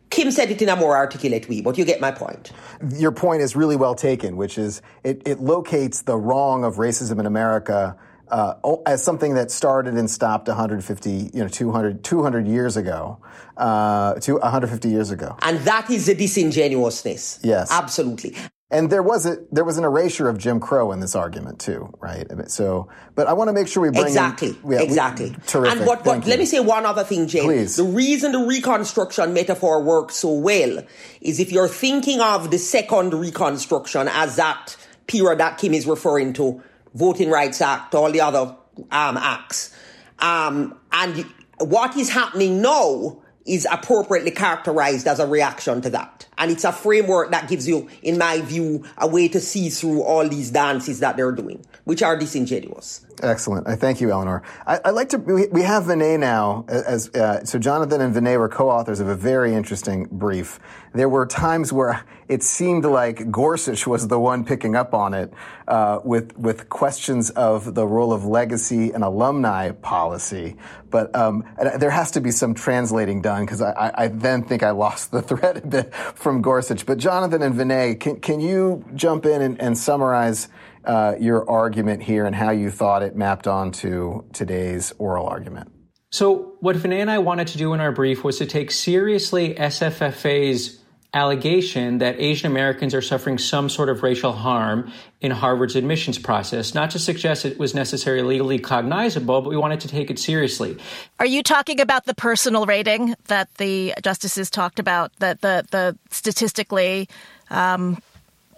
[0.08, 2.50] Kim said it in a more articulate way, but you get my point.
[2.96, 7.20] Your point is really well taken, which is it, it locates the wrong of racism
[7.20, 7.96] in America
[8.30, 8.54] uh,
[8.86, 13.18] as something that started and stopped 150, you know, 200, 200 years ago,
[13.56, 15.36] uh, to 150 years ago.
[15.42, 17.40] And that is the disingenuousness.
[17.42, 17.70] Yes.
[17.70, 18.36] Absolutely.
[18.72, 21.92] And there was a there was an erasure of Jim Crow in this argument too,
[21.98, 22.26] right?
[22.48, 25.30] So, but I want to make sure we bring exactly, in, yeah, exactly.
[25.30, 25.78] We, terrific.
[25.78, 27.44] And what, but let me say one other thing, Jane.
[27.44, 27.74] Please.
[27.74, 30.84] The reason the reconstruction metaphor works so well
[31.20, 34.76] is if you're thinking of the second reconstruction as that
[35.08, 36.62] period that Kim is referring to,
[36.94, 38.54] Voting Rights Act, all the other
[38.92, 39.74] um, acts.
[40.20, 41.26] Um, and
[41.58, 46.26] what is happening now is appropriately characterized as a reaction to that.
[46.38, 50.02] And it's a framework that gives you, in my view, a way to see through
[50.02, 53.04] all these dances that they're doing, which are disingenuous.
[53.22, 53.68] Excellent.
[53.68, 54.42] I thank you, Eleanor.
[54.66, 58.38] I, would like to, we, we have Vinay now as, uh, so Jonathan and Vinay
[58.38, 60.58] were co-authors of a very interesting brief.
[60.94, 65.34] There were times where it seemed like Gorsuch was the one picking up on it,
[65.66, 70.56] uh, with, with questions of the role of legacy and alumni policy.
[70.90, 71.44] But, um,
[71.78, 75.22] there has to be some translating done because I, I then think I lost the
[75.30, 76.86] thread a bit from Gorsuch.
[76.86, 80.48] But Jonathan and Vinay, can, can you jump in and, and summarize
[80.84, 85.70] uh, your argument here and how you thought it mapped onto today's oral argument.
[86.12, 89.54] So, what Vinay and I wanted to do in our brief was to take seriously
[89.54, 90.80] SFFA's
[91.12, 96.72] allegation that Asian Americans are suffering some sort of racial harm in Harvard's admissions process.
[96.74, 100.78] Not to suggest it was necessarily legally cognizable, but we wanted to take it seriously.
[101.18, 105.98] Are you talking about the personal rating that the justices talked about, that the, the
[106.10, 107.08] statistically
[107.50, 108.00] um,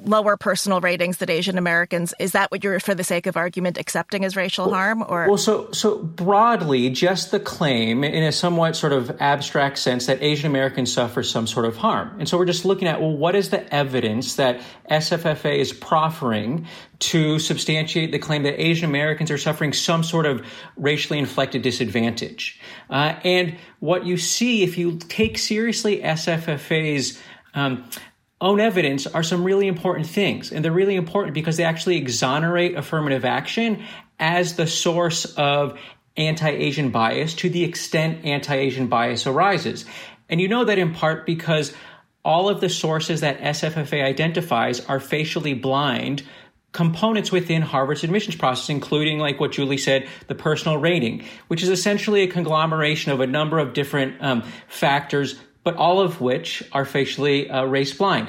[0.05, 2.15] lower personal ratings than Asian Americans.
[2.19, 5.05] Is that what you're, for the sake of argument, accepting as racial well, harm?
[5.07, 10.07] Or well, so so broadly, just the claim in a somewhat sort of abstract sense
[10.07, 13.17] that Asian Americans suffer some sort of harm, and so we're just looking at well,
[13.17, 14.61] what is the evidence that
[14.91, 16.67] SFFA is proffering
[16.99, 20.45] to substantiate the claim that Asian Americans are suffering some sort of
[20.77, 22.61] racially inflected disadvantage?
[22.91, 27.21] Uh, and what you see if you take seriously SFFA's
[27.55, 27.85] um,
[28.43, 30.53] own evidence are some really important things.
[30.53, 33.85] And they're really important because they actually exonerate affirmative action
[34.19, 35.79] as the source of
[36.17, 39.87] anti Asian bias to the extent anti Asian bias arises.
[40.29, 41.73] And you know that in part because
[42.25, 46.23] all of the sources that SFFA identifies are facially blind
[46.73, 51.69] components within Harvard's admissions process, including, like what Julie said, the personal rating, which is
[51.69, 56.85] essentially a conglomeration of a number of different um, factors, but all of which are
[56.85, 58.29] facially uh, race blind.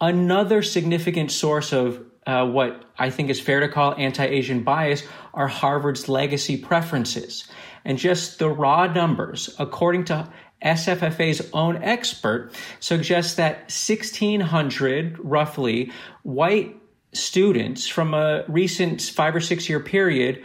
[0.00, 5.02] Another significant source of uh, what I think is fair to call anti Asian bias
[5.32, 7.48] are Harvard's legacy preferences.
[7.84, 10.28] And just the raw numbers, according to
[10.64, 15.92] SFFA's own expert, suggests that 1,600 roughly
[16.22, 16.76] white
[17.12, 20.42] students from a recent five or six year period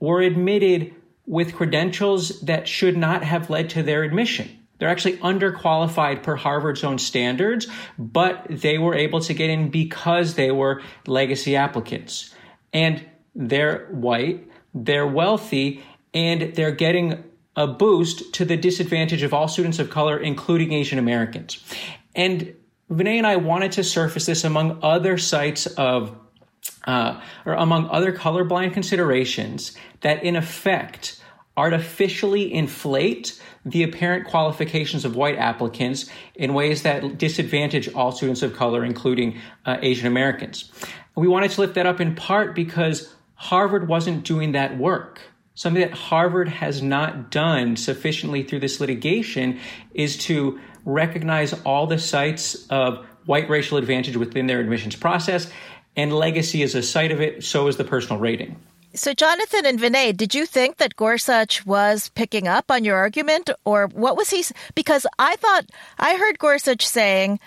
[0.00, 0.94] were admitted
[1.26, 4.63] with credentials that should not have led to their admission.
[4.84, 7.66] They're actually underqualified per Harvard's own standards,
[7.98, 12.34] but they were able to get in because they were legacy applicants.
[12.70, 13.02] And
[13.34, 17.24] they're white, they're wealthy, and they're getting
[17.56, 21.64] a boost to the disadvantage of all students of color, including Asian Americans.
[22.14, 22.54] And
[22.90, 26.14] Vinay and I wanted to surface this among other sites of,
[26.86, 31.22] uh, or among other colorblind considerations that in effect
[31.56, 38.54] artificially inflate the apparent qualifications of white applicants in ways that disadvantage all students of
[38.54, 40.70] color, including uh, Asian Americans.
[41.14, 45.20] We wanted to lift that up in part because Harvard wasn't doing that work.
[45.54, 49.60] Something that Harvard has not done sufficiently through this litigation
[49.92, 55.50] is to recognize all the sites of white racial advantage within their admissions process,
[55.96, 58.56] and legacy is a site of it, so is the personal rating.
[58.96, 63.50] So, Jonathan and Vinay, did you think that Gorsuch was picking up on your argument,
[63.64, 64.44] or what was he?
[64.76, 65.66] Because I thought
[65.98, 67.40] I heard Gorsuch saying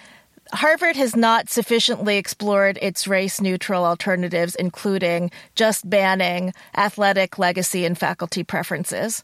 [0.51, 7.97] Harvard has not sufficiently explored its race neutral alternatives, including just banning athletic legacy and
[7.97, 9.23] faculty preferences.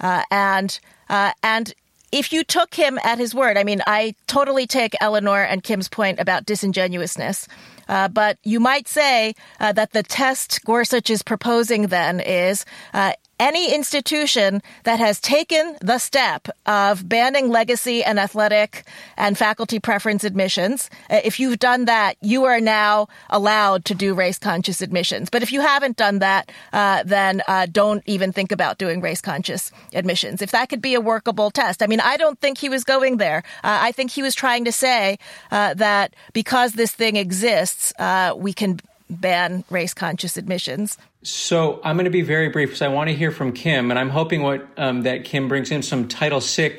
[0.00, 1.74] Uh, and uh, and
[2.12, 5.88] if you took him at his word, I mean, I totally take Eleanor and Kim's
[5.88, 7.48] point about disingenuousness.
[7.88, 13.12] Uh, but you might say uh, that the test Gorsuch is proposing then is uh,
[13.44, 18.84] any institution that has taken the step of banning legacy and athletic
[19.18, 24.14] and faculty preference admissions, uh, if you've done that, you are now allowed to do
[24.14, 25.28] race conscious admissions.
[25.28, 29.20] But if you haven't done that, uh, then uh, don't even think about doing race
[29.20, 30.40] conscious admissions.
[30.40, 31.82] If that could be a workable test.
[31.82, 33.42] I mean, I don't think he was going there.
[33.62, 35.18] Uh, I think he was trying to say
[35.50, 40.98] uh, that because this thing exists, uh, we can ban race conscious admissions.
[41.22, 43.98] So I'm going to be very brief because I want to hear from Kim, and
[43.98, 46.78] I'm hoping what um, that Kim brings in some Title VI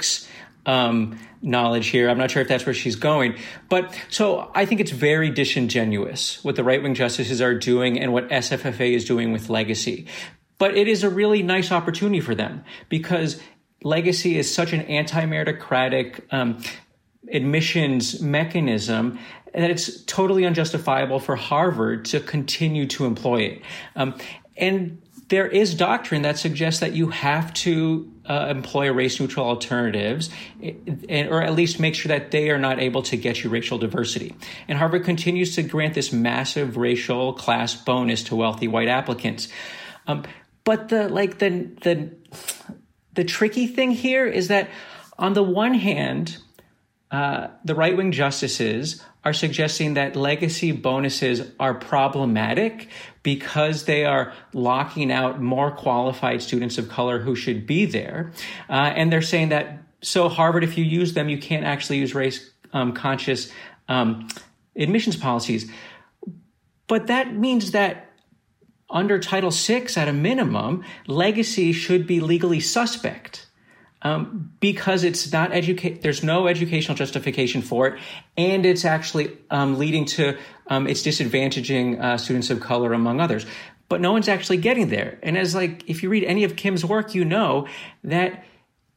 [0.65, 2.09] um, knowledge here.
[2.09, 3.38] I'm not sure if that's where she's going,
[3.69, 8.11] but so I think it's very disingenuous what the right wing justices are doing and
[8.13, 10.07] what SFFA is doing with legacy.
[10.57, 13.41] But it is a really nice opportunity for them because
[13.83, 16.63] legacy is such an anti-meritocratic um,
[17.31, 19.19] admissions mechanism
[19.63, 23.61] that it's totally unjustifiable for Harvard to continue to employ it.
[23.95, 24.15] Um,
[24.57, 30.29] and there is doctrine that suggests that you have to uh, employ race neutral alternatives,
[30.61, 33.77] and, or at least make sure that they are not able to get you racial
[33.77, 34.35] diversity.
[34.67, 39.47] And Harvard continues to grant this massive racial class bonus to wealthy white applicants.
[40.07, 40.23] Um,
[40.63, 42.11] but the like the the
[43.13, 44.69] the tricky thing here is that
[45.17, 46.37] on the one hand,
[47.11, 52.88] uh, the right wing justices are suggesting that legacy bonuses are problematic
[53.23, 58.31] because they are locking out more qualified students of color who should be there.
[58.69, 62.13] Uh, and they're saying that so Harvard, if you use them, you can't actually use
[62.13, 63.51] race um, conscious
[63.88, 64.27] um,
[64.75, 65.69] admissions policies.
[66.88, 68.11] But that means that
[68.88, 73.44] under Title VI, at a minimum, legacy should be legally suspect
[74.05, 76.03] um, because it's not educate.
[76.03, 77.99] There's no educational justification for it,
[78.37, 80.37] and it's actually um, leading to
[80.67, 83.47] um, it's disadvantaging uh, students of color among others.
[83.89, 85.17] But no one's actually getting there.
[85.23, 87.67] And as like, if you read any of Kim's work, you know
[88.03, 88.45] that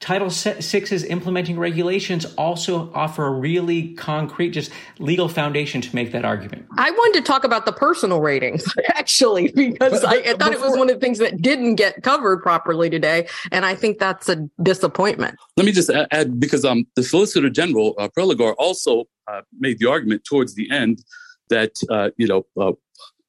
[0.01, 4.71] Title VI's implementing regulations also offer a really concrete, just
[5.01, 6.67] legal foundation to make that argument.
[6.77, 8.65] I wanted to talk about the personal ratings,
[8.95, 12.43] actually, because I, I, thought it was one of the things that didn't get covered
[12.43, 13.27] properly today.
[13.51, 15.37] And I think that's a disappointment.
[15.57, 19.91] Let me just add, because um, the Solicitor General, uh, Prelogar, also uh, made the
[19.91, 21.03] argument towards the end
[21.51, 22.73] that, uh, you know, uh,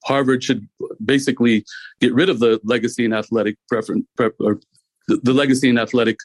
[0.06, 0.68] Harvard should
[1.04, 1.66] basically
[2.00, 4.30] get rid of the legacy and athletic preference, pre-
[5.08, 6.18] the, the legacy and athletic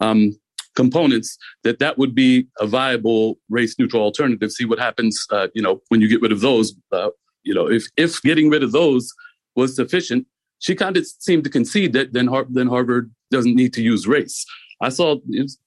[0.00, 0.36] um,
[0.74, 4.50] components, that that would be a viable race neutral alternative.
[4.50, 6.74] See what happens, uh, you know, when you get rid of those.
[6.92, 7.10] Uh,
[7.42, 9.12] you know, if if getting rid of those
[9.54, 10.26] was sufficient,
[10.58, 14.06] she kind of seemed to concede that then Har- then Harvard doesn't need to use
[14.06, 14.44] race.
[14.80, 15.16] I saw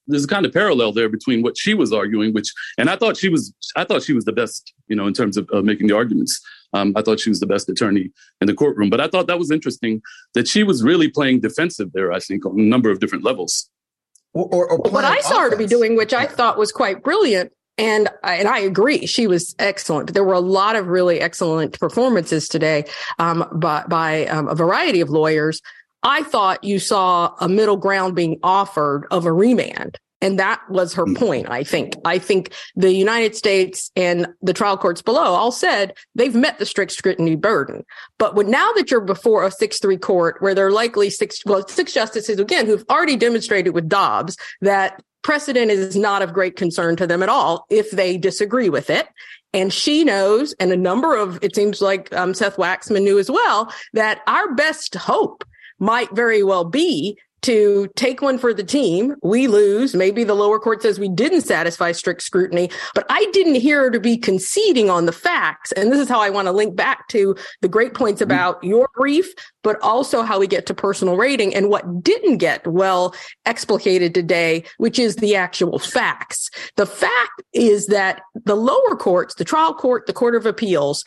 [0.06, 3.16] there's a kind of parallel there between what she was arguing, which, and I thought
[3.16, 5.86] she was, I thought she was the best, you know, in terms of uh, making
[5.88, 6.40] the arguments.
[6.74, 8.10] Um, I thought she was the best attorney
[8.40, 10.02] in the courtroom, but I thought that was interesting
[10.34, 12.12] that she was really playing defensive there.
[12.12, 13.70] I think on a number of different levels.
[14.38, 17.52] Or, or, what I saw her to be doing, which I thought was quite brilliant,
[17.76, 20.06] and and I agree, she was excellent.
[20.06, 22.84] But there were a lot of really excellent performances today
[23.18, 25.60] um, by by um, a variety of lawyers.
[26.02, 29.98] I thought you saw a middle ground being offered of a remand.
[30.20, 31.14] And that was her hmm.
[31.14, 31.94] point, I think.
[32.04, 36.66] I think the United States and the trial courts below all said they've met the
[36.66, 37.84] strict scrutiny burden.
[38.18, 41.66] But when, now that you're before a 6-3 court where there are likely six, well,
[41.68, 46.96] six justices again who've already demonstrated with Dobbs that precedent is not of great concern
[46.96, 49.08] to them at all if they disagree with it.
[49.54, 53.30] And she knows, and a number of, it seems like um, Seth Waxman knew as
[53.30, 55.44] well, that our best hope
[55.78, 59.14] might very well be to take one for the team.
[59.22, 59.94] We lose.
[59.94, 63.90] Maybe the lower court says we didn't satisfy strict scrutiny, but I didn't hear her
[63.90, 65.72] to be conceding on the facts.
[65.72, 68.30] And this is how I want to link back to the great points mm-hmm.
[68.30, 69.32] about your brief,
[69.62, 73.14] but also how we get to personal rating and what didn't get well
[73.46, 76.50] explicated today, which is the actual facts.
[76.76, 81.04] The fact is that the lower courts, the trial court, the court of appeals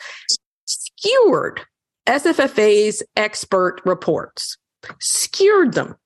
[0.66, 1.62] skewered
[2.06, 4.56] SFFA's expert reports
[5.00, 5.96] skewered them.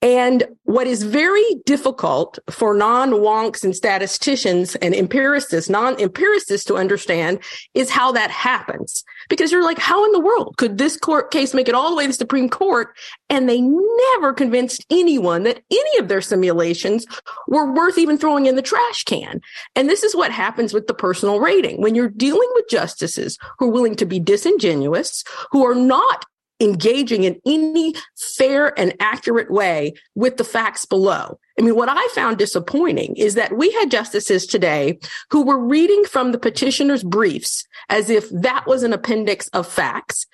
[0.00, 7.40] And what is very difficult for non-wonks and statisticians and empiricists, non-empiricists to understand
[7.74, 9.02] is how that happens.
[9.28, 11.96] Because you're like, how in the world could this court case make it all the
[11.96, 12.96] way to the Supreme Court?
[13.28, 17.04] And they never convinced anyone that any of their simulations
[17.48, 19.40] were worth even throwing in the trash can.
[19.74, 21.82] And this is what happens with the personal rating.
[21.82, 26.24] When you're dealing with justices who are willing to be disingenuous, who are not
[26.60, 31.38] engaging in any fair and accurate way with the facts below.
[31.58, 34.98] I mean, what I found disappointing is that we had justices today
[35.30, 40.26] who were reading from the petitioner's briefs as if that was an appendix of facts.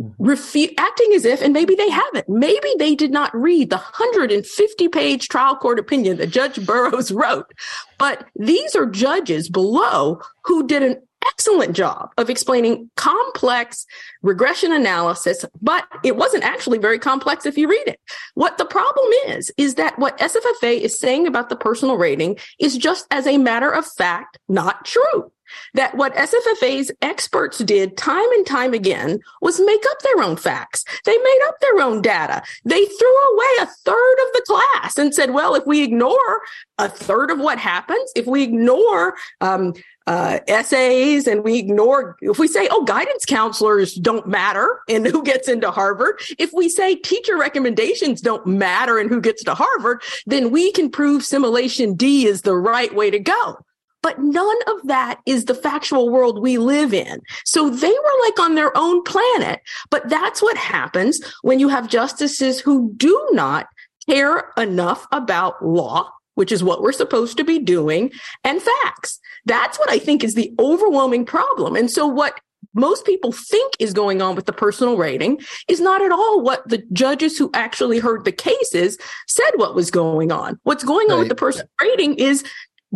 [0.00, 0.24] Mm-hmm.
[0.24, 4.88] Refu- acting as if, and maybe they haven't, maybe they did not read the 150
[4.88, 7.52] page trial court opinion that Judge Burroughs wrote.
[7.98, 13.86] But these are judges below who did an excellent job of explaining complex
[14.22, 18.00] regression analysis, but it wasn't actually very complex if you read it.
[18.34, 22.76] What the problem is, is that what SFFA is saying about the personal rating is
[22.76, 25.32] just as a matter of fact, not true.
[25.74, 30.84] That what SFFA's experts did time and time again was make up their own facts.
[31.04, 32.42] They made up their own data.
[32.64, 36.40] They threw away a third of the class and said, well, if we ignore
[36.78, 39.74] a third of what happens, if we ignore um,
[40.06, 45.22] uh, essays and we ignore, if we say, oh, guidance counselors don't matter in who
[45.22, 50.02] gets into Harvard, if we say teacher recommendations don't matter in who gets to Harvard,
[50.26, 53.58] then we can prove simulation D is the right way to go.
[54.02, 57.20] But none of that is the factual world we live in.
[57.44, 59.60] So they were like on their own planet.
[59.90, 63.68] But that's what happens when you have justices who do not
[64.08, 66.10] care enough about law
[66.40, 68.10] which is what we're supposed to be doing,
[68.44, 69.20] and facts.
[69.44, 71.76] That's what I think is the overwhelming problem.
[71.76, 72.40] And so what
[72.72, 75.38] most people think is going on with the personal rating
[75.68, 79.90] is not at all what the judges who actually heard the cases said what was
[79.90, 80.58] going on.
[80.62, 82.42] What's going on with the personal rating is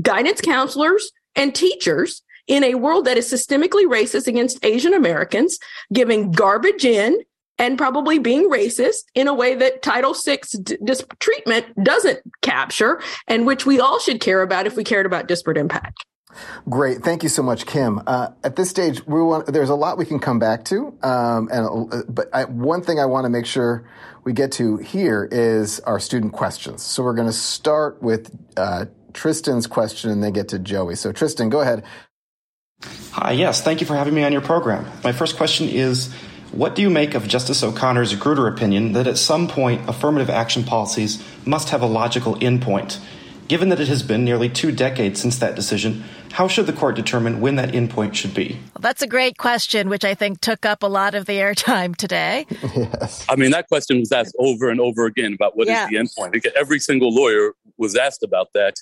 [0.01, 5.59] guidance counselors and teachers in a world that is systemically racist against Asian Americans,
[5.93, 7.21] giving garbage in
[7.59, 13.01] and probably being racist in a way that Title VI d- dis- treatment doesn't capture,
[13.27, 16.05] and which we all should care about if we cared about disparate impact.
[16.69, 18.01] Great, thank you so much, Kim.
[18.07, 21.49] Uh, at this stage, we want there's a lot we can come back to, um,
[21.53, 23.89] and uh, but I, one thing I want to make sure
[24.25, 26.83] we get to here is our student questions.
[26.83, 30.97] So we're going to start with uh, Tristan's question and then get to Joey.
[30.97, 31.85] So Tristan, go ahead.
[33.13, 34.87] Hi, yes, thank you for having me on your program.
[35.05, 36.13] My first question is
[36.55, 40.63] what do you make of Justice O'Connor's Grutter opinion that at some point affirmative action
[40.63, 43.01] policies must have a logical endpoint?
[43.49, 46.95] Given that it has been nearly two decades since that decision, how should the court
[46.95, 48.59] determine when that endpoint should be?
[48.75, 51.97] Well, that's a great question, which I think took up a lot of the airtime
[51.97, 52.47] today.
[52.77, 53.27] yes.
[53.29, 55.85] I mean, that question was asked over and over again about what yeah.
[55.85, 56.47] is the endpoint.
[56.57, 58.77] Every single lawyer was asked about that.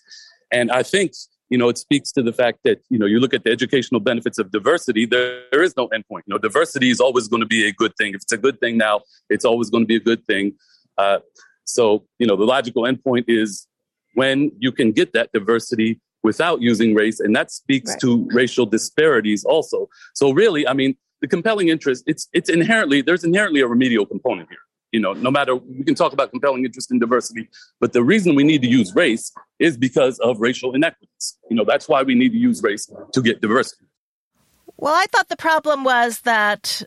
[0.51, 1.15] And I think
[1.53, 4.01] you know, it speaks to the fact that, you know, you look at the educational
[4.01, 6.23] benefits of diversity, there, there is no endpoint.
[6.27, 8.15] You know, diversity is always going to be a good thing.
[8.15, 10.55] If it's a good thing now, it's always going to be a good thing.
[10.97, 11.19] Uh,
[11.65, 13.69] so, you know, the logical endpoint is
[14.15, 18.01] when you can get that diversity without using race, and that speaks right.
[18.01, 19.91] to racial disparities also.
[20.15, 24.49] So really, I mean, the compelling interest, it's it's inherently there's inherently a remedial component
[24.49, 24.65] here.
[24.93, 27.49] You know, no matter we can talk about compelling interest in diversity,
[27.81, 31.39] but the reason we need to use race is because of racial inequities.
[31.49, 33.87] You know, that's why we need to use race to get diversity.
[34.77, 36.83] Well, I thought the problem was that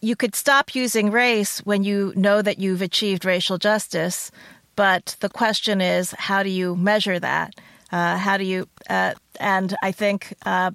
[0.00, 4.30] you could stop using race when you know that you've achieved racial justice,
[4.76, 7.54] but the question is, how do you measure that?
[7.92, 8.68] Uh, how do you?
[8.88, 10.70] Uh, and I think uh,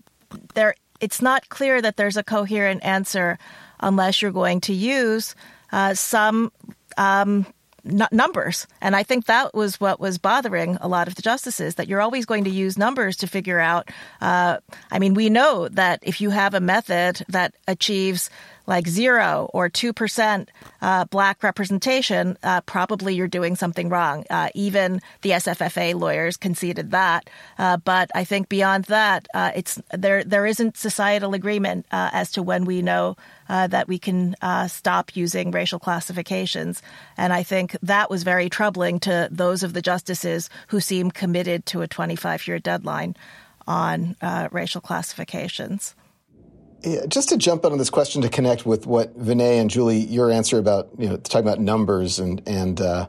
[0.54, 3.40] there, it's not clear that there's a coherent answer
[3.80, 5.36] unless you're going to use
[5.72, 6.52] uh, some
[6.98, 7.46] um,
[7.86, 8.68] n- numbers.
[8.82, 12.02] And I think that was what was bothering a lot of the justices that you're
[12.02, 13.90] always going to use numbers to figure out.
[14.22, 14.58] Uh,
[14.92, 18.30] I mean, we know that if you have a method that achieves
[18.68, 20.48] like zero or 2%
[20.82, 24.26] uh, black representation, uh, probably you're doing something wrong.
[24.30, 27.30] Uh, even the SFFA lawyers conceded that.
[27.58, 32.32] Uh, but I think beyond that, uh, it's there, there isn't societal agreement uh, as
[32.34, 34.36] to when we know that we can
[34.68, 36.82] stop using racial classifications.
[37.16, 41.68] And I think that was very troubling to those of the justices who seem committed
[41.68, 43.16] to a 25 year deadline
[43.68, 44.16] on
[44.52, 45.94] racial classifications.
[46.86, 50.32] Yeah, just to jump on this question to connect with what Vinay and Julie, your
[50.32, 53.08] answer about you know talking about numbers and and uh,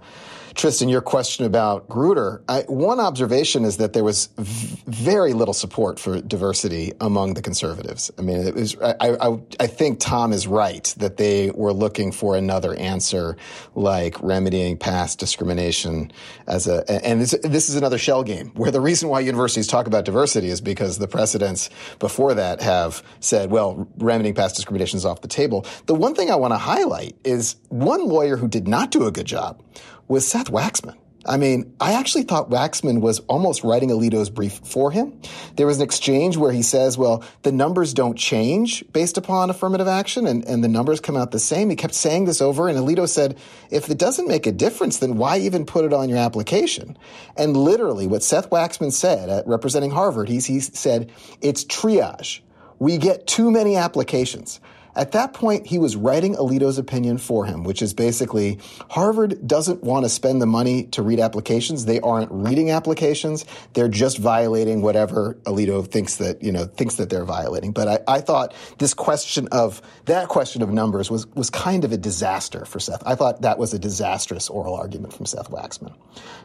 [0.56, 5.52] Tristan, your question about Grutter, I, one observation is that there was v- very little
[5.52, 8.10] support for diversity among the conservatives.
[8.18, 8.74] I mean, it was.
[8.80, 13.36] I, I, I, think Tom is right that they were looking for another answer,
[13.74, 16.10] like remedying past discrimination
[16.46, 16.90] as a.
[17.06, 20.48] And this, this is another shell game where the reason why universities talk about diversity
[20.48, 25.28] is because the precedents before that have said, well, remedying past discrimination is off the
[25.28, 25.66] table.
[25.84, 29.12] The one thing I want to highlight is one lawyer who did not do a
[29.12, 29.62] good job
[30.08, 30.96] was Seth Waxman.
[31.28, 35.20] I mean, I actually thought Waxman was almost writing Alito's brief for him.
[35.56, 39.88] There was an exchange where he says, well, the numbers don't change based upon affirmative
[39.88, 41.68] action and, and the numbers come out the same.
[41.68, 43.36] He kept saying this over and Alito said,
[43.70, 46.96] if it doesn't make a difference, then why even put it on your application?
[47.36, 52.40] And literally what Seth Waxman said at representing Harvard, he, he said, it's triage.
[52.78, 54.60] We get too many applications.
[54.96, 58.58] At that point, he was writing Alito's opinion for him, which is basically
[58.90, 61.84] Harvard doesn't want to spend the money to read applications.
[61.84, 63.44] They aren't reading applications.
[63.74, 67.72] They're just violating whatever Alito thinks that, you know, thinks that they're violating.
[67.72, 71.92] But I, I thought this question of, that question of numbers was, was kind of
[71.92, 73.02] a disaster for Seth.
[73.06, 75.94] I thought that was a disastrous oral argument from Seth Waxman.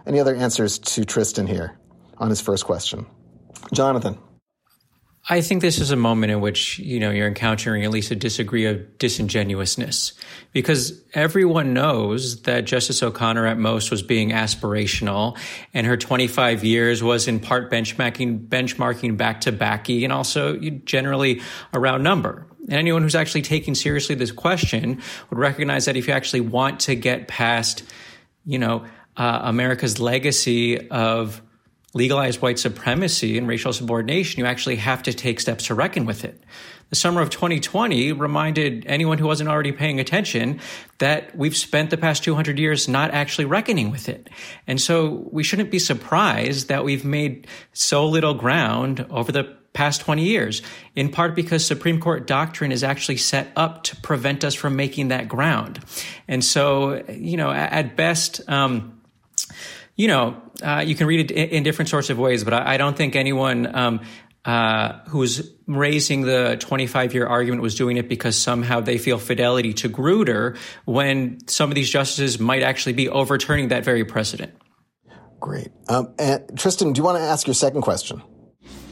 [0.05, 1.77] Any other answers to Tristan here
[2.17, 3.05] on his first question?
[3.73, 4.17] Jonathan.
[5.29, 8.15] I think this is a moment in which, you know, you're encountering at least a
[8.15, 10.13] degree of disingenuousness
[10.51, 15.37] because everyone knows that Justice O'Connor at most was being aspirational
[15.75, 21.41] and her 25 years was in part benchmarking, benchmarking back to Bakke and also generally
[21.71, 22.47] a round number.
[22.63, 26.79] And anyone who's actually taking seriously this question would recognize that if you actually want
[26.81, 27.83] to get past,
[28.43, 28.85] you know,
[29.17, 31.43] uh, America's legacy of
[31.93, 36.23] legalize white supremacy and racial subordination, you actually have to take steps to reckon with
[36.23, 36.41] it.
[36.89, 40.59] The summer of 2020 reminded anyone who wasn't already paying attention
[40.97, 44.29] that we've spent the past 200 years not actually reckoning with it.
[44.67, 50.01] And so we shouldn't be surprised that we've made so little ground over the past
[50.01, 50.61] 20 years,
[50.93, 55.07] in part because Supreme Court doctrine is actually set up to prevent us from making
[55.09, 55.79] that ground.
[56.27, 59.01] And so, you know, at best, um,
[59.95, 62.77] you know, uh, you can read it in different sorts of ways, but I, I
[62.77, 64.01] don't think anyone um,
[64.45, 69.73] uh, who's raising the 25 year argument was doing it because somehow they feel fidelity
[69.73, 74.53] to Grutter when some of these justices might actually be overturning that very precedent.
[75.39, 75.69] Great.
[75.87, 76.13] Um,
[76.55, 78.21] Tristan, do you want to ask your second question?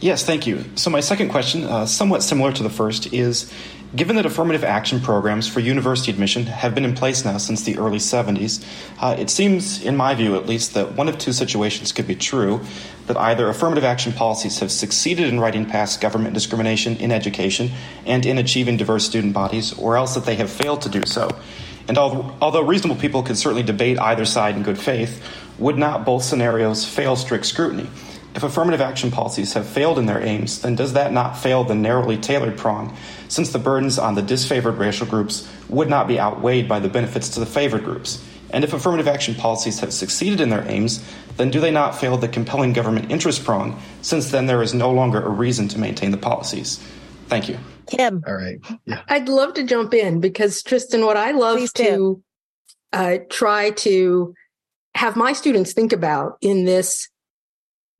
[0.02, 0.64] Yes, thank you.
[0.76, 3.52] So, my second question, uh, somewhat similar to the first, is
[3.96, 7.80] Given that affirmative action programs for university admission have been in place now since the
[7.80, 8.64] early 70s,
[9.00, 12.16] uh, it seems, in my view at least, that one of two situations could be
[12.16, 12.62] true
[13.08, 17.72] that either affirmative action policies have succeeded in righting past government discrimination in education
[18.06, 21.28] and in achieving diverse student bodies, or else that they have failed to do so.
[21.88, 25.26] And although reasonable people can certainly debate either side in good faith,
[25.58, 27.90] would not both scenarios fail strict scrutiny?
[28.36, 31.76] If affirmative action policies have failed in their aims, then does that not fail the
[31.76, 32.96] narrowly tailored prong,
[33.28, 37.30] since the burdens on the disfavored racial groups would not be outweighed by the benefits
[37.30, 38.24] to the favored groups?
[38.52, 41.04] And if affirmative action policies have succeeded in their aims,
[41.38, 44.92] then do they not fail the compelling government interest prong, since then there is no
[44.92, 46.78] longer a reason to maintain the policies?
[47.28, 47.58] Thank you.
[47.88, 48.24] Kim.
[48.28, 48.60] All right.
[48.86, 49.02] Yeah.
[49.08, 52.24] I'd love to jump in because, Tristan, what I love Please to
[52.94, 54.34] uh, try to
[54.96, 57.08] have my students think about in this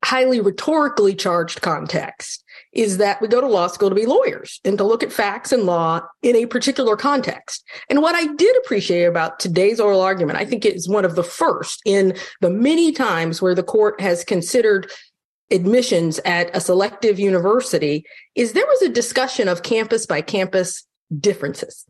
[0.04, 2.42] highly rhetorically charged context
[2.72, 5.52] is that we go to law school to be lawyers and to look at facts
[5.52, 7.64] and law in a particular context.
[7.88, 11.16] And what I did appreciate about today's oral argument, I think it is one of
[11.16, 14.90] the first in the many times where the court has considered
[15.50, 18.04] admissions at a selective university,
[18.36, 20.86] is there was a discussion of campus by campus
[21.18, 21.84] differences.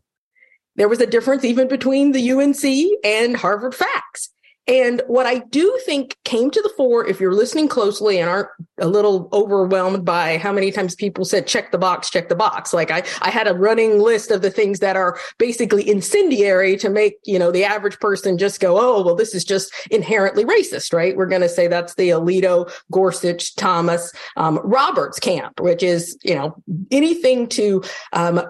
[0.75, 2.63] There was a difference even between the UNC
[3.03, 4.31] and Harvard facts.
[4.67, 8.49] And what I do think came to the fore, if you're listening closely and aren't
[8.79, 12.73] a little overwhelmed by how many times people said, check the box, check the box.
[12.73, 16.89] Like I, I had a running list of the things that are basically incendiary to
[16.89, 20.93] make, you know, the average person just go, oh, well, this is just inherently racist,
[20.93, 21.17] right?
[21.17, 26.35] We're going to say that's the Alito, Gorsuch, Thomas, um, Roberts camp, which is, you
[26.35, 26.55] know,
[26.91, 27.83] anything to,
[28.13, 28.41] um,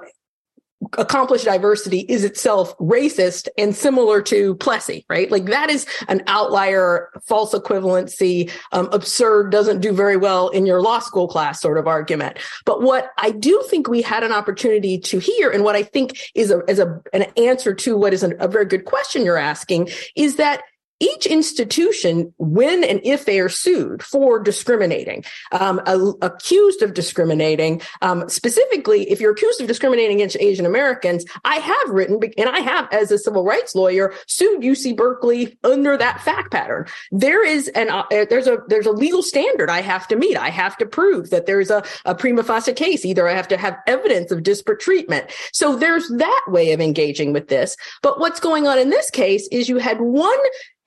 [0.97, 5.31] accomplished diversity is itself racist and similar to Plessy, right?
[5.31, 10.81] Like that is an outlier, false equivalency, um, absurd, doesn't do very well in your
[10.81, 12.37] law school class sort of argument.
[12.65, 16.19] But what I do think we had an opportunity to hear, and what I think
[16.35, 19.37] is a, is a, an answer to what is an, a very good question you're
[19.37, 20.63] asking, is that
[21.01, 27.81] each institution, when and if they are sued for discriminating, um, a, accused of discriminating,
[28.01, 32.59] um, specifically, if you're accused of discriminating against Asian Americans, I have written, and I
[32.59, 36.85] have, as a civil rights lawyer, sued UC Berkeley under that fact pattern.
[37.11, 40.37] There is an uh, there's a there's a legal standard I have to meet.
[40.37, 43.05] I have to prove that there's a, a prima facie case.
[43.05, 45.31] Either I have to have evidence of disparate treatment.
[45.51, 47.75] So there's that way of engaging with this.
[48.03, 50.39] But what's going on in this case is you had one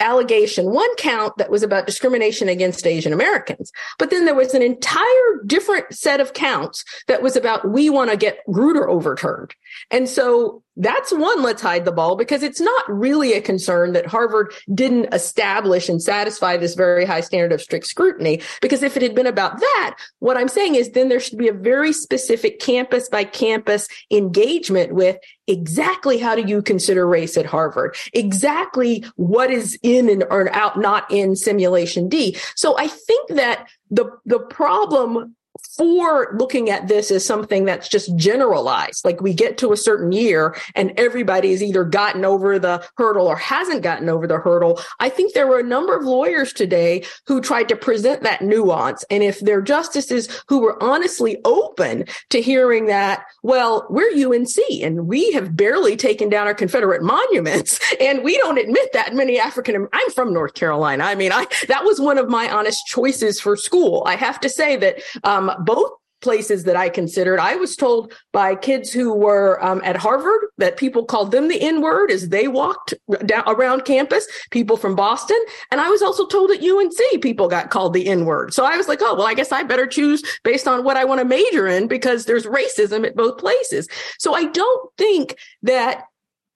[0.05, 3.73] allegation, one count that was about discrimination against Asian Americans.
[3.99, 8.11] But then there was an entire different set of counts that was about we want
[8.11, 9.55] to get Grutter overturned.
[9.91, 14.07] And so that's one let's hide the ball because it's not really a concern that
[14.07, 18.41] Harvard didn't establish and satisfy this very high standard of strict scrutiny.
[18.61, 21.49] Because if it had been about that, what I'm saying is then there should be
[21.49, 25.16] a very specific campus by campus engagement with
[25.47, 27.97] exactly how do you consider race at Harvard?
[28.12, 32.37] Exactly what is in and out, not in simulation D.
[32.57, 35.37] So I think that the, the problem
[35.77, 39.05] for looking at this as something that's just generalized.
[39.05, 43.37] Like we get to a certain year and everybody's either gotten over the hurdle or
[43.37, 44.81] hasn't gotten over the hurdle.
[45.01, 49.05] I think there were a number of lawyers today who tried to present that nuance.
[49.11, 55.07] And if they're justices who were honestly open to hearing that, well, we're UNC and
[55.07, 59.89] we have barely taken down our Confederate monuments and we don't admit that many African,
[59.93, 61.05] I'm from North Carolina.
[61.05, 64.03] I mean, I, that was one of my honest choices for school.
[64.07, 65.93] I have to say that, um, both
[66.25, 67.39] places that I considered.
[67.39, 71.61] I was told by kids who were um, at Harvard that people called them the
[71.61, 72.95] N word as they walked
[73.27, 75.39] down around campus, people from Boston.
[75.71, 78.55] And I was also told at UNC people got called the N word.
[78.55, 81.05] So I was like, oh, well, I guess I better choose based on what I
[81.05, 83.87] want to major in because there's racism at both places.
[84.19, 86.05] So I don't think that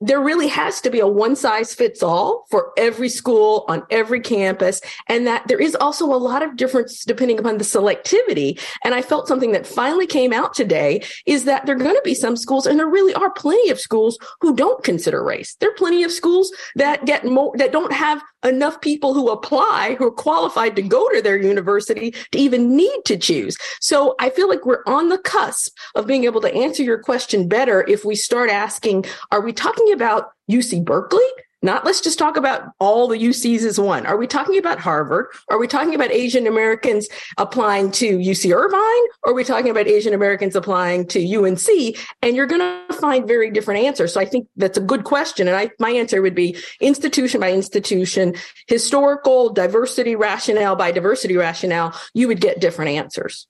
[0.01, 4.21] there really has to be a one size fits all for every school on every
[4.21, 4.81] campus.
[5.09, 8.61] And that there is also a lot of difference depending upon the selectivity.
[8.85, 12.03] And I felt something that finally came out today is that there are going to
[12.05, 15.57] be some schools, and there really are plenty of schools who don't consider race.
[15.57, 19.97] There are plenty of schools that get more, that don't have enough people who apply
[19.99, 23.57] who are qualified to go to their university to even need to choose.
[23.81, 27.49] So I feel like we're on the cusp of being able to answer your question
[27.49, 31.27] better if we start asking, are we talking about UC Berkeley?
[31.61, 34.07] Not let's just talk about all the UCs as one.
[34.07, 35.27] Are we talking about Harvard?
[35.51, 39.09] Are we talking about Asian Americans applying to UC Irvine?
[39.25, 41.97] Or are we talking about Asian Americans applying to UNC?
[42.23, 44.15] And you're going to find very different answers.
[44.15, 45.49] So I think that's a good question.
[45.49, 48.37] And I, my answer would be institution by institution,
[48.69, 51.93] historical diversity rationale by diversity rationale.
[52.15, 53.49] You would get different answers.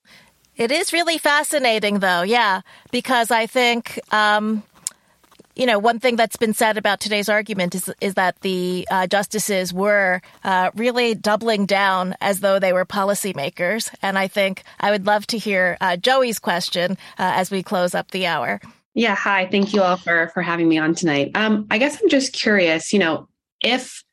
[0.57, 2.23] It is really fascinating, though.
[2.23, 4.65] Yeah, because I think, um,
[5.59, 9.07] you know, one thing that's been said about today's argument is is that the uh,
[9.09, 14.93] justices were uh, really doubling down as though they were policymakers, and I think I
[14.93, 18.61] would love to hear uh, Joey's question uh, as we close up the hour.
[18.95, 19.49] Yeah, hi.
[19.51, 21.33] Thank you all for for having me on tonight.
[21.35, 22.93] Um, I guess I'm just curious.
[22.93, 23.29] You know,
[23.61, 24.05] if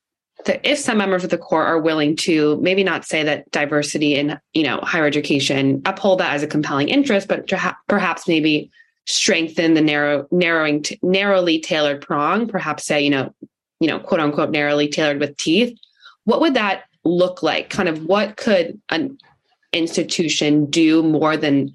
[0.46, 4.16] the, if some members of the court are willing to maybe not say that diversity
[4.16, 7.48] in you know higher education uphold that as a compelling interest, but
[7.88, 8.72] perhaps maybe
[9.06, 13.34] strengthen the narrow narrowing t- narrowly tailored prong perhaps say you know
[13.80, 15.78] you know quote unquote narrowly tailored with teeth
[16.24, 19.18] what would that look like kind of what could an
[19.74, 21.74] institution do more than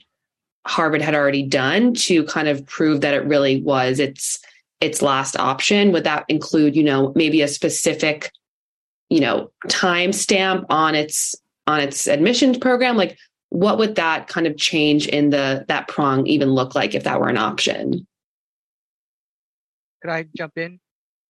[0.67, 4.41] harvard had already done to kind of prove that it really was its
[4.81, 8.33] its last option would that include you know maybe a specific
[9.09, 11.37] you know time stamp on its
[11.71, 12.97] on its admissions program?
[12.97, 13.17] Like,
[13.51, 17.21] what would that kind of change in the that prong even look like if that
[17.21, 18.07] were an option?
[20.03, 20.81] Could I jump in?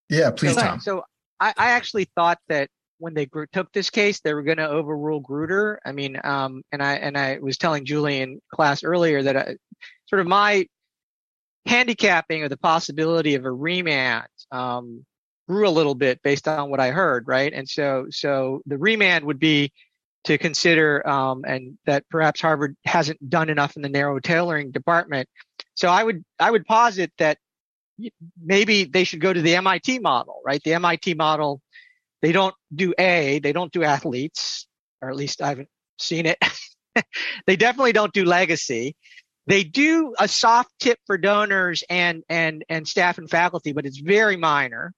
[0.08, 0.80] Yeah, please, so, Tom.
[0.80, 1.02] So
[1.40, 2.68] I, I actually thought that
[2.98, 5.78] when they took this case, they were going to overrule Grutter.
[5.84, 9.40] I mean, um, and I and I was telling Julie in class earlier that I,
[9.40, 9.54] uh,
[10.06, 10.66] sort of my
[11.66, 15.04] handicapping of the possibility of a remand um,
[15.48, 17.52] grew a little bit based on what I heard, right?
[17.52, 19.72] And so so the remand would be
[20.24, 25.28] to consider um, and that perhaps Harvard hasn't done enough in the narrow tailoring department.
[25.74, 27.38] So I would I would posit that
[28.42, 30.62] maybe they should go to the MIT model, right?
[30.62, 31.60] The MIT model,
[32.22, 34.66] they don't do A, they don't do athletes,
[35.00, 35.68] or at least I haven't
[35.98, 36.38] seen it.
[37.46, 38.96] they definitely don't do legacy.
[39.46, 43.98] They do a soft tip for donors and and and staff and faculty, but it's
[43.98, 44.92] very minor,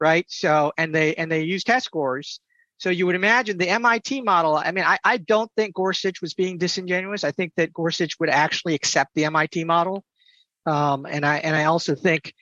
[0.00, 0.26] right?
[0.28, 2.40] So and they and they use test scores.
[2.80, 4.56] So you would imagine the MIT model.
[4.56, 7.24] I mean, I, I don't think Gorsuch was being disingenuous.
[7.24, 10.02] I think that Gorsuch would actually accept the MIT model.
[10.64, 12.32] Um, and I and I also think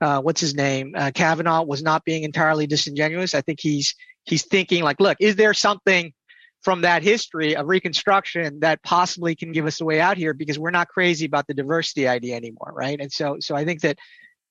[0.00, 3.34] uh, what's his name uh, Kavanaugh was not being entirely disingenuous.
[3.34, 6.14] I think he's he's thinking like, look, is there something
[6.62, 10.58] from that history of Reconstruction that possibly can give us a way out here because
[10.58, 12.98] we're not crazy about the diversity idea anymore, right?
[12.98, 13.98] And so so I think that.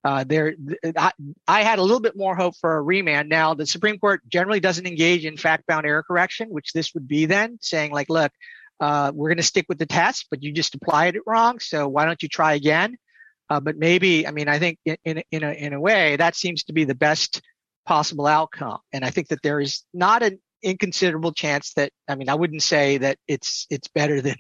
[0.04, 0.54] Uh, there,
[0.98, 1.12] I,
[1.48, 3.30] I had a little bit more hope for a remand.
[3.30, 7.26] Now, the Supreme Court generally doesn't engage in fact-bound error correction, which this would be
[7.26, 8.32] then, saying like, look,
[8.82, 11.60] uh, we're going to stick with the test, but you just applied it wrong.
[11.60, 12.98] So why don't you try again?
[13.50, 16.36] Uh, but maybe, I mean, I think in, in, in, a, in a way that
[16.36, 17.42] seems to be the best
[17.86, 18.80] possible outcome.
[18.92, 22.64] And I think that there is not an inconsiderable chance that, I mean, I wouldn't
[22.64, 24.36] say that it's, it's better than,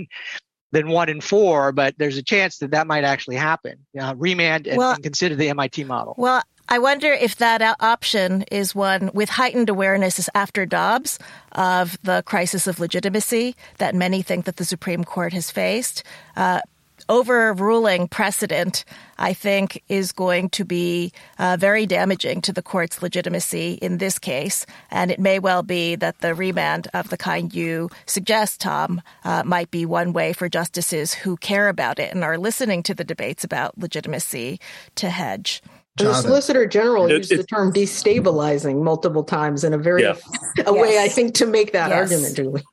[0.73, 3.77] than one in four, but there's a chance that that might actually happen.
[3.97, 6.15] Uh, remand and, well, and consider the MIT model.
[6.17, 11.19] Well, I wonder if that option is one with heightened awareness is after Dobbs
[11.51, 16.03] of the crisis of legitimacy that many think that the Supreme Court has faced.
[16.35, 16.61] Uh,
[17.09, 18.85] overruling precedent,
[19.17, 24.19] I think, is going to be uh, very damaging to the court's legitimacy in this
[24.19, 24.65] case.
[24.91, 29.43] And it may well be that the remand of the kind you suggest, Tom, uh,
[29.45, 33.03] might be one way for justices who care about it and are listening to the
[33.03, 34.59] debates about legitimacy
[34.95, 35.61] to hedge.
[35.99, 40.01] And the Solicitor General it, used it, the term destabilizing multiple times in a very
[40.01, 40.15] yeah.
[40.57, 40.81] a yes.
[40.81, 42.11] way, I think, to make that yes.
[42.11, 42.63] argument, Julie.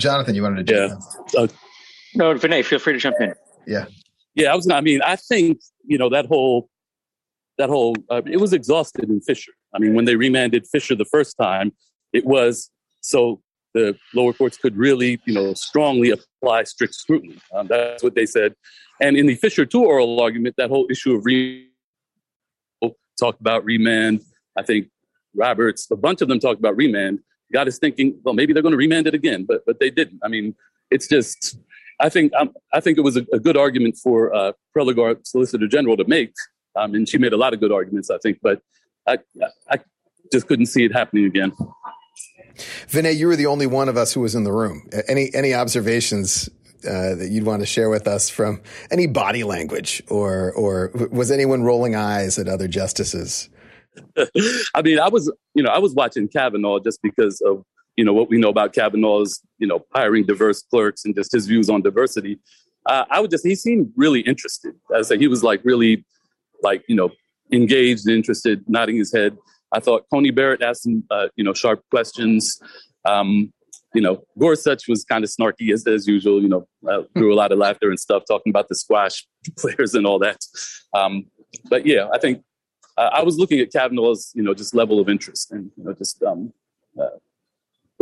[0.00, 0.96] Jonathan, you wanted to do
[1.34, 1.46] yeah.
[2.14, 3.34] No, Vinay, feel free to jump in.
[3.66, 3.86] Yeah.
[4.34, 4.66] Yeah, I was.
[4.66, 6.70] Not, I mean, I think you know that whole
[7.58, 9.52] that whole uh, it was exhausted in Fisher.
[9.74, 11.72] I mean, when they remanded Fisher the first time,
[12.12, 13.42] it was so
[13.74, 17.38] the lower courts could really, you know, strongly apply strict scrutiny.
[17.54, 18.54] Um, that's what they said.
[19.00, 21.68] And in the Fisher two oral argument, that whole issue of re
[23.18, 24.22] talked about remand.
[24.56, 24.88] I think
[25.34, 27.20] Roberts, a bunch of them talked about remand.
[27.52, 30.20] Got us thinking, well, maybe they're going to remand it again, but but they didn't.
[30.24, 30.54] I mean,
[30.90, 31.58] it's just
[32.02, 35.68] I think um, I think it was a, a good argument for uh, Prelogar Solicitor
[35.68, 36.34] General to make,
[36.76, 38.10] um, and she made a lot of good arguments.
[38.10, 38.60] I think, but
[39.06, 39.18] I,
[39.70, 39.78] I
[40.32, 41.52] just couldn't see it happening again.
[42.88, 44.88] Vinay, you were the only one of us who was in the room.
[45.08, 46.48] Any any observations
[46.84, 51.30] uh, that you'd want to share with us from any body language, or or was
[51.30, 53.48] anyone rolling eyes at other justices?
[54.74, 57.64] I mean, I was you know I was watching Kavanaugh just because of
[57.96, 61.46] you know, what we know about Kavanaugh's, you know, hiring diverse clerks and just his
[61.46, 62.38] views on diversity.
[62.86, 64.74] Uh, I would just, he seemed really interested.
[64.94, 66.04] I said, he was like really,
[66.62, 67.10] like, you know,
[67.52, 69.36] engaged and interested, nodding his head.
[69.72, 72.60] I thought Coney Barrett asked some, uh, you know, sharp questions.
[73.04, 73.52] Um,
[73.94, 77.36] you know, Gorsuch was kind of snarky as, as usual, you know, uh, threw a
[77.36, 79.26] lot of laughter and stuff, talking about the squash
[79.58, 80.38] players and all that.
[80.94, 81.26] Um,
[81.68, 82.42] but yeah, I think
[82.96, 85.92] uh, I was looking at Kavanaugh's, you know, just level of interest and, you know,
[85.92, 86.52] just um,
[87.00, 87.08] uh,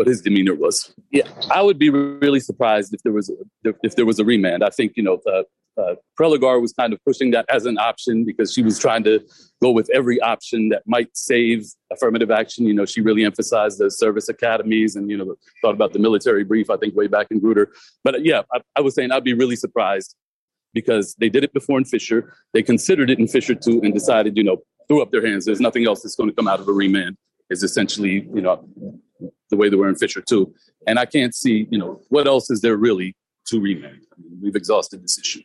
[0.00, 0.94] what his demeanor was.
[1.10, 4.64] Yeah, I would be really surprised if there was a, if there was a remand.
[4.64, 5.42] I think you know uh,
[5.78, 9.20] uh, Prelogar was kind of pushing that as an option because she was trying to
[9.62, 12.64] go with every option that might save affirmative action.
[12.64, 16.44] You know, she really emphasized the service academies and you know thought about the military
[16.44, 16.70] brief.
[16.70, 17.66] I think way back in Grutter.
[18.02, 20.16] But uh, yeah, I, I was saying I'd be really surprised
[20.72, 22.32] because they did it before in Fisher.
[22.54, 25.44] They considered it in Fisher too and decided, you know, threw up their hands.
[25.44, 27.18] There's nothing else that's going to come out of a remand.
[27.50, 28.64] Is essentially, you know,
[29.50, 30.54] the way they were in Fisher too.
[30.86, 33.16] And I can't see, you know, what else is there really
[33.46, 34.00] to remand?
[34.12, 35.42] I mean, we've exhausted this issue.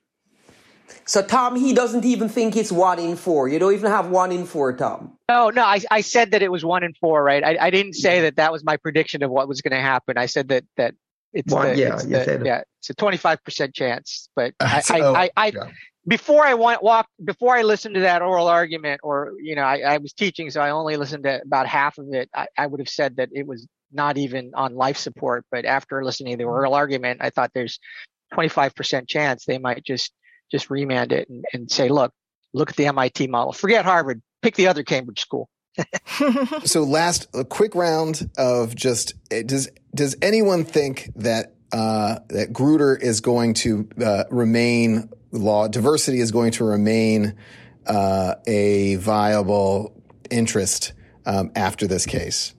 [1.08, 3.48] So Tom, he doesn't even think it's one in four.
[3.48, 5.18] You don't even have one in four, Tom.
[5.30, 5.64] No, no.
[5.64, 7.44] I, I said that it was one in four, right?
[7.44, 10.18] I, I didn't say that that was my prediction of what was going to happen.
[10.18, 10.96] I said that that
[11.32, 14.30] it's one, the, yeah, it's the, yeah, it's a twenty five percent chance.
[14.36, 15.70] But I, so, I, I, I yeah.
[16.08, 19.80] Before I went walk before I listened to that oral argument, or you know, I,
[19.80, 22.30] I was teaching, so I only listened to about half of it.
[22.34, 25.46] I, I would have said that it was not even on life support.
[25.52, 27.80] But after listening to the oral argument, I thought there's
[28.34, 30.12] 25% chance they might just
[30.52, 32.12] just remand it and, and say, look,
[32.54, 33.52] look at the MIT model.
[33.52, 34.22] Forget Harvard.
[34.42, 35.50] Pick the other Cambridge school.
[36.64, 42.54] so last a quick round of just eh, does does anyone think that uh, that
[42.54, 47.36] Grutter is going to uh, remain law diversity is going to remain
[47.86, 49.94] uh, a viable
[50.32, 50.94] interest
[51.26, 52.54] um, after this case?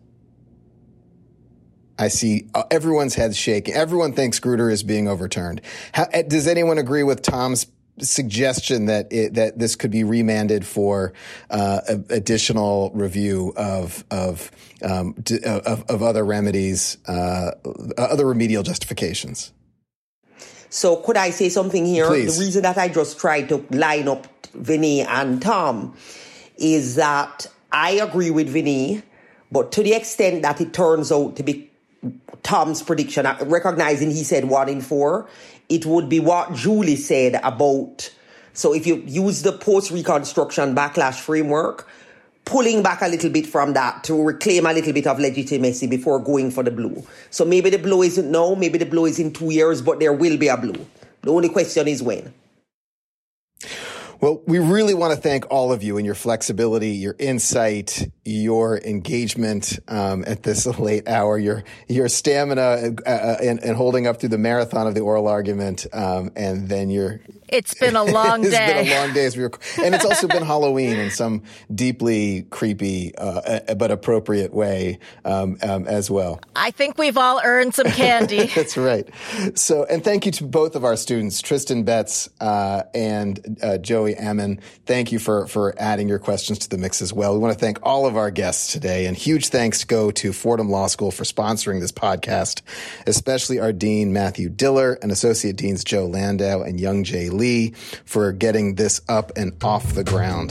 [1.99, 3.75] I see uh, everyone's heads shaking.
[3.75, 5.63] Everyone thinks Grutter is being overturned.
[5.93, 7.67] How, eh, does anyone agree with Tom's
[8.01, 11.13] suggestion that it, that this could be remanded for
[11.51, 14.51] uh, additional review of of,
[14.83, 17.53] um, d- of, of other remedies, uh,
[17.97, 19.53] other remedial justifications.
[20.69, 22.07] So, could I say something here?
[22.07, 22.37] Please.
[22.37, 25.97] The reason that I just tried to line up Vinny and Tom
[26.57, 29.03] is that I agree with Vinny,
[29.53, 31.71] but to the extent that it turns out to be
[32.43, 35.29] Tom's prediction, uh, recognizing he said one in four,
[35.69, 38.11] it would be what Julie said about.
[38.53, 41.89] So if you use the post reconstruction backlash framework,
[42.47, 46.21] pulling back a little bit from that to reclaim a little bit of legitimacy before
[46.21, 47.05] going for the blue.
[47.29, 50.13] So maybe the blue isn't now, maybe the blue is in two years, but there
[50.13, 50.87] will be a blue.
[51.23, 52.33] The only question is when.
[54.21, 58.79] Well, we really want to thank all of you and your flexibility, your insight, your
[58.79, 62.63] engagement um, at this late hour, your your stamina
[63.07, 66.69] uh, uh, and, and, holding up through the marathon of the oral argument, um, and
[66.69, 67.21] then your.
[67.49, 68.81] It's been a long it's day.
[68.81, 71.45] It's been a long day, as we were, and it's also been Halloween in some
[71.73, 76.41] deeply creepy uh, but appropriate way um, um, as well.
[76.57, 78.47] I think we've all earned some candy.
[78.47, 79.09] That's right.
[79.55, 84.19] So, and thank you to both of our students, Tristan Betz uh, and uh, Joey
[84.19, 84.61] Amon.
[84.85, 87.33] Thank you for for adding your questions to the mix as well.
[87.33, 90.71] We want to thank all of our guests today, and huge thanks go to Fordham
[90.71, 92.63] Law School for sponsoring this podcast,
[93.07, 97.71] especially our dean Matthew Diller and associate deans Joe Landau and Youngjae Lee
[98.05, 100.51] for getting this up and off the ground.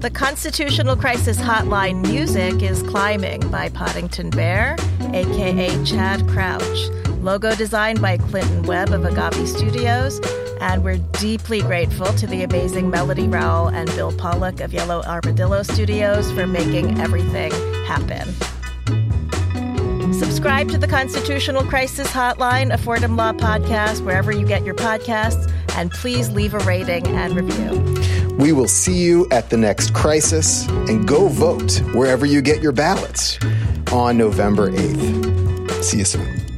[0.00, 4.76] The Constitutional Crisis Hotline music is Climbing by Poddington Bear,
[5.12, 6.99] aka Chad Crouch.
[7.22, 10.20] Logo designed by Clinton Webb of Agave Studios.
[10.60, 15.62] And we're deeply grateful to the amazing Melody Rowell and Bill Pollock of Yellow Armadillo
[15.62, 17.50] Studios for making everything
[17.84, 18.28] happen.
[20.12, 25.50] Subscribe to the Constitutional Crisis Hotline, a Fordham Law podcast, wherever you get your podcasts,
[25.76, 28.36] and please leave a rating and review.
[28.36, 32.72] We will see you at the next crisis and go vote wherever you get your
[32.72, 33.38] ballots
[33.92, 35.82] on November 8th.
[35.82, 36.49] See you soon.